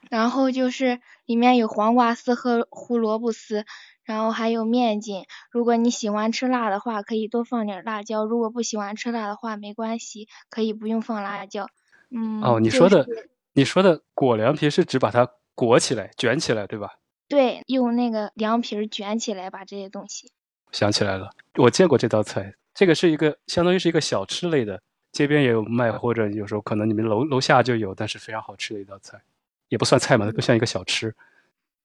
[0.10, 3.66] 然后就是里面有黄瓜丝和胡萝卜丝，
[4.04, 5.26] 然后还有面筋。
[5.52, 11.68] 如果你喜欢吃辣的话，可以多放点辣椒；如果不喜欢吃辣的话，没关系，可以不用放辣椒。
[12.10, 16.96] 嗯，哦，你说的是你说的裹凉皮是指把它裹起来、卷起来，对吧？
[17.28, 20.32] 对，用那个凉皮儿卷起来把这些东西。
[20.72, 22.56] 想起来了，我见过这道菜。
[22.74, 24.82] 这个是一个相当于是一个小吃类的，
[25.12, 29.22] 街边也有卖，或者有时候可能你们楼楼下就有，但是非常好吃的一道菜，
[29.70, 31.16] 也不算菜嘛，更像一个小吃。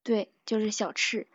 [0.02, 1.26] 对，就是小吃。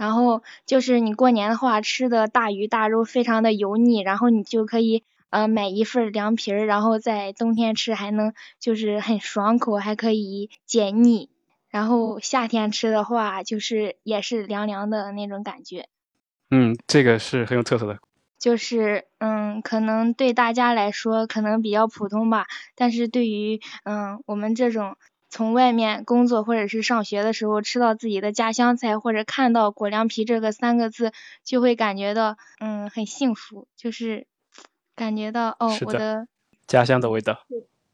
[0.00, 11.28] 然后就是你过年的话吃的大鱼大肉非常的油腻，然后你就可以呃买一份凉皮儿，然后在冬天吃还能就是很爽口，还可以解腻。
[11.68, 15.86] 然后夏天吃的话，就是也是凉凉的那种感觉。
[16.50, 17.98] 嗯，这个是很有特色的。
[18.38, 24.96] 就是嗯，可能对大家来说可能比较普通吧，但是对于嗯我们这种
[25.30, 31.12] 从外面工作或者是上学的时候吃到自己的家乡菜，或者看到果凉皮这个三个字，
[31.44, 34.26] 就会感觉到嗯很幸福，就是
[34.96, 36.28] 感觉到哦的我的
[36.66, 37.46] 家乡的味道。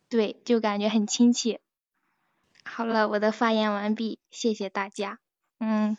[0.08, 1.60] 对，就感觉很亲切。
[2.64, 5.18] 好了，我的发言完毕，谢谢大家。
[5.60, 5.96] 嗯，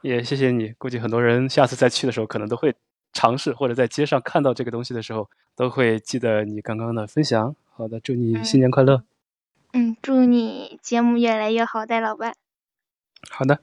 [0.00, 2.74] 也谢谢你，估计很多人下次再去的时候，可能都会
[3.12, 7.54] 尝试，或者在街上看到这个东西的时候，都会记得你刚刚的分享。
[7.74, 8.96] 好的，祝你新年快乐。
[8.96, 9.04] 嗯，
[10.02, 12.34] 祝你节目越来越好，戴老板。
[13.30, 13.60] 好的，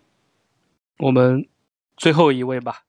[0.98, 1.48] 我们
[1.98, 2.86] 最后一位吧，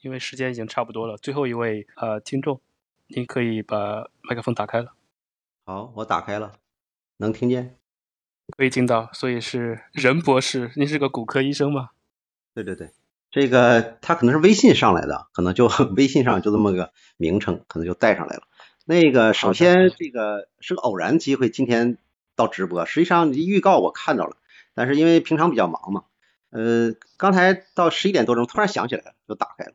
[0.00, 1.16] 因为时间已经差不多了。
[1.16, 2.60] 最后一位呃听众，
[3.08, 4.92] 您可以把麦克风打开了，
[5.64, 6.52] 好，我打开了，
[7.18, 7.76] 能听见？
[8.56, 9.10] 可以听到。
[9.12, 11.90] 所以是任博士，您是个骨科医生吗？
[12.54, 12.92] 对对对，
[13.30, 15.66] 这个他可能是微信上来的，可能就
[15.96, 18.44] 微信上就这么个名称，可能就带上来了。
[18.84, 21.98] 那个首先这个是个偶然机会，今天
[22.34, 24.36] 到直播，实际上预告我看到了，
[24.74, 26.04] 但是因为平常比较忙嘛，
[26.50, 29.72] 呃，刚才到十一点多钟突然想起来了，就打开了。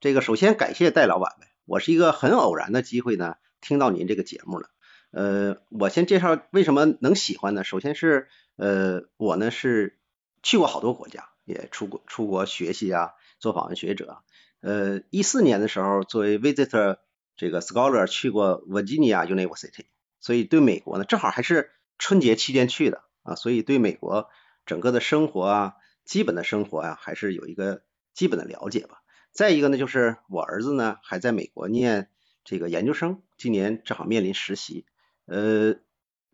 [0.00, 4.70] 这个首先感谢戴老板呗，我是一个很偶然的机会呢，听到您这个节目了。
[5.10, 7.64] 呃，我先介绍为什么能喜欢呢？
[7.64, 9.98] 首先是呃，我呢是
[10.42, 14.18] 去过好多国家，也出国出国学习啊，做访问学者。
[14.60, 16.98] 呃，一四年的时候，作为 visitor
[17.36, 19.86] 这个 scholar 去过 Virginia University，
[20.20, 21.70] 所以对美国呢，正好还是
[22.00, 24.30] 春节期间去的啊，所以对美国
[24.64, 25.74] 整个的生活啊，
[26.04, 27.82] 基本的生活啊，还是有一个
[28.14, 29.02] 基本的了解吧。
[29.32, 32.08] 再一个呢，就是我儿子呢还在美国念
[32.42, 34.86] 这个研究生，今年正好面临实习。
[35.26, 35.76] 呃，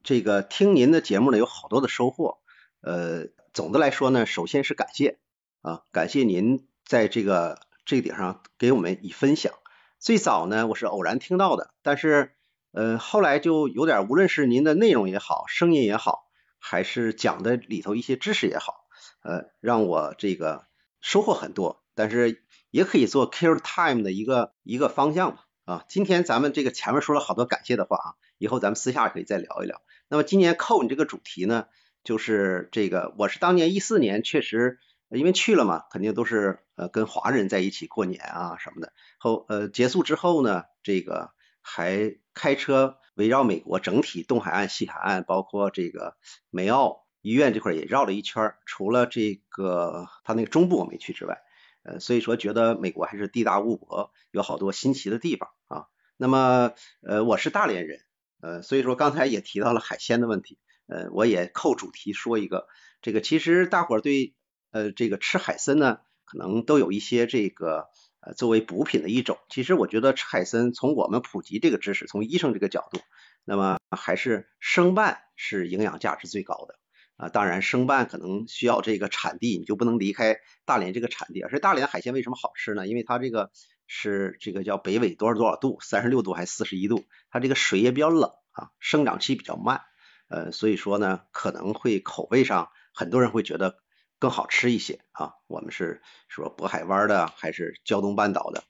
[0.04, 2.38] 这个听您的节目呢，有好多的收获。
[2.80, 5.18] 呃，总的来说呢，首先是感谢
[5.62, 9.52] 啊，感谢您在这个这个点上给我们以分享。
[9.98, 12.34] 最早呢，我是偶然听到的，但是
[12.76, 16.28] 呃，后来就有点，无论是您的内容也好，声音也好，
[16.58, 18.74] 还是讲的里头一些知识也好，
[19.22, 20.66] 呃，让我这个
[21.00, 21.82] 收获很多。
[21.94, 25.46] 但是也可以做 kill time 的一个一个方向吧。
[25.64, 29.80] 啊，今天咱们这个前面说了好多感谢的话啊，以后咱们私下可以再聊一聊。
[30.08, 31.68] 那么今年扣你这个主题呢，
[32.04, 34.78] 就是这个，我是当年一四年确实
[35.08, 38.92] 因为去了嘛，肯定都是呃跟华人在一起过年啊什么的。
[39.16, 41.30] 后呃结束之后呢，这个
[41.66, 46.16] 还开车围绕美国整体东海岸、西海岸，包括这个
[46.50, 48.54] 梅奥医院这块也绕了一圈。
[48.64, 51.42] 除了这个他那个中部我没去之外，
[51.82, 55.86] 呃所以说觉得美国还是地大物博，有好多新奇的地方啊。
[56.16, 56.72] 那么
[57.02, 58.00] 呃我是大连人。
[58.38, 62.68] 呃，所以说刚才也提到了海鲜的问题，呃，我也扣主题说一个，
[63.00, 64.34] 这个其实大伙儿对
[64.70, 67.88] 呃这个吃海参呢，可能都有一些这个
[68.26, 69.38] 呃作为补品的一种。
[69.48, 73.00] 其实我觉得吃海参，从我们普及这个知识，从医生这个角度，
[73.44, 76.74] 那么还是生拌是营养价值最高的
[77.16, 77.28] 啊。
[77.30, 81.40] 当然生拌可能需要这个产地，你就不能离开大连这个产地。
[81.40, 82.86] 而且大连海鲜为什么好吃呢？
[82.86, 83.50] 因为它这个。
[83.88, 87.04] 是这个叫北纬多少多少度，三十六度还是四十一度？
[87.30, 89.82] 它这个水也比较冷啊，生长期比较慢，
[90.26, 93.78] 呃，所以说呢，可能会口味上很多人会觉得
[94.18, 95.34] 更好吃一些啊。
[95.46, 98.64] 我们是说渤海湾的还是胶东半岛的？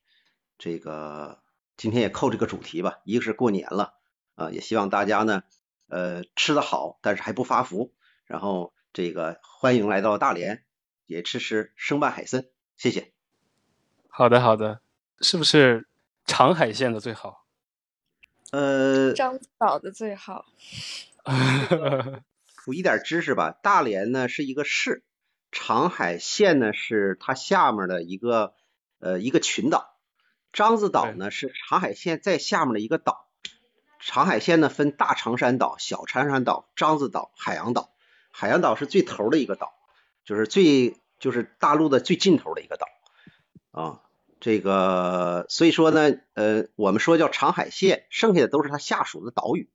[0.59, 1.43] 这个
[1.77, 3.94] 今天也扣这个主题吧，一个是过年了
[4.35, 5.43] 啊，也希望大家呢，
[5.89, 7.93] 呃，吃得好，但是还不发福。
[8.24, 10.64] 然后这个欢迎来到大连，
[11.06, 12.47] 也吃吃生拌海参，
[12.77, 13.12] 谢谢。
[14.09, 14.81] 好的，好的。
[15.20, 15.89] 是不是
[16.27, 17.47] 长海县的最好？
[18.52, 20.47] 呃，獐子岛的最好。
[22.64, 25.05] 补一点知识吧，大连呢是一个市，
[25.58, 28.52] 长海县呢是它下面的一个
[29.00, 29.96] 呃一个群岛。
[30.52, 33.26] 獐子岛呢是长海县在下面的一个岛。
[33.98, 37.90] 长海县呢分大长山岛、小长山岛、獐子岛、海洋岛。
[38.30, 39.72] 海洋岛是最头的一个岛，
[40.26, 42.86] 就是最就是大陆的最尽头的一个岛
[43.70, 44.02] 啊。
[44.38, 49.70] 这个所以说呢，呃，我们说叫长海县，剩下的都是它下属的岛屿。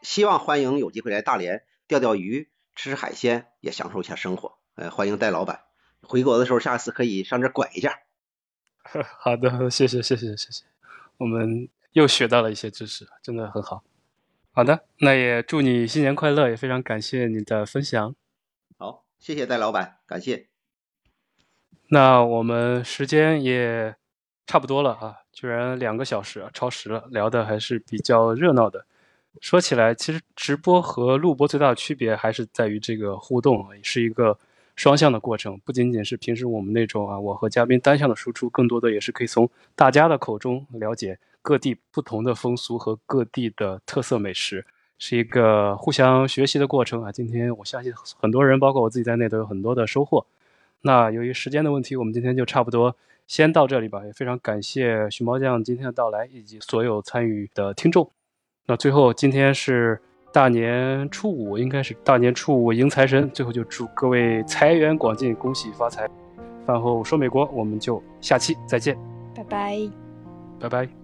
[0.00, 4.57] 希望欢迎有机会来大连钓钓鱼、吃吃海鲜，也享受一下生活。
[4.78, 5.62] 呃，欢迎戴老板
[6.02, 7.98] 回国的时候，下次可以上这拐一下。
[9.18, 10.64] 好的，谢谢谢谢谢谢，
[11.16, 13.82] 我们又学到了一些知识，真的很好。
[14.52, 18.14] 好的，那也祝你新年快乐，也非常感谢你的分享。
[18.78, 20.46] 好，谢谢戴老板，感谢。
[21.88, 23.96] 那我们时间也
[24.46, 28.86] 差不多了啊，居然两个小时啊超时了，聊的还是比较热闹的。
[29.40, 34.38] 说起来，其实直播和录播最大的区别还是在于这个互动，是一个
[34.78, 44.64] 双向的过程，不仅仅是平时我们那种啊，我和嘉宾单向的输出，更多的也是可以从大家的口中了解各地不同的风俗和各地的特色美食，
[44.96, 47.10] 是一个互相学习的过程啊。
[47.10, 50.24] 今天我相信很多人，包括我自己在内，都有很多的收获。
[50.82, 52.94] 那由于时间的问题，我们今天就差不多
[53.26, 54.06] 先到这里吧。
[54.06, 58.08] 也非常感谢熊猫酱今天的到来，以及所有参与的听众。
[58.66, 60.00] 那最后，今天是
[60.38, 63.28] 大年初五，应该是大年初五迎财神。
[63.34, 66.08] 最后就祝各位财源广进，恭喜发财。
[66.64, 68.96] 饭后说美国，我们就下期再见，
[69.34, 69.76] 拜拜，
[70.60, 70.97] 拜拜。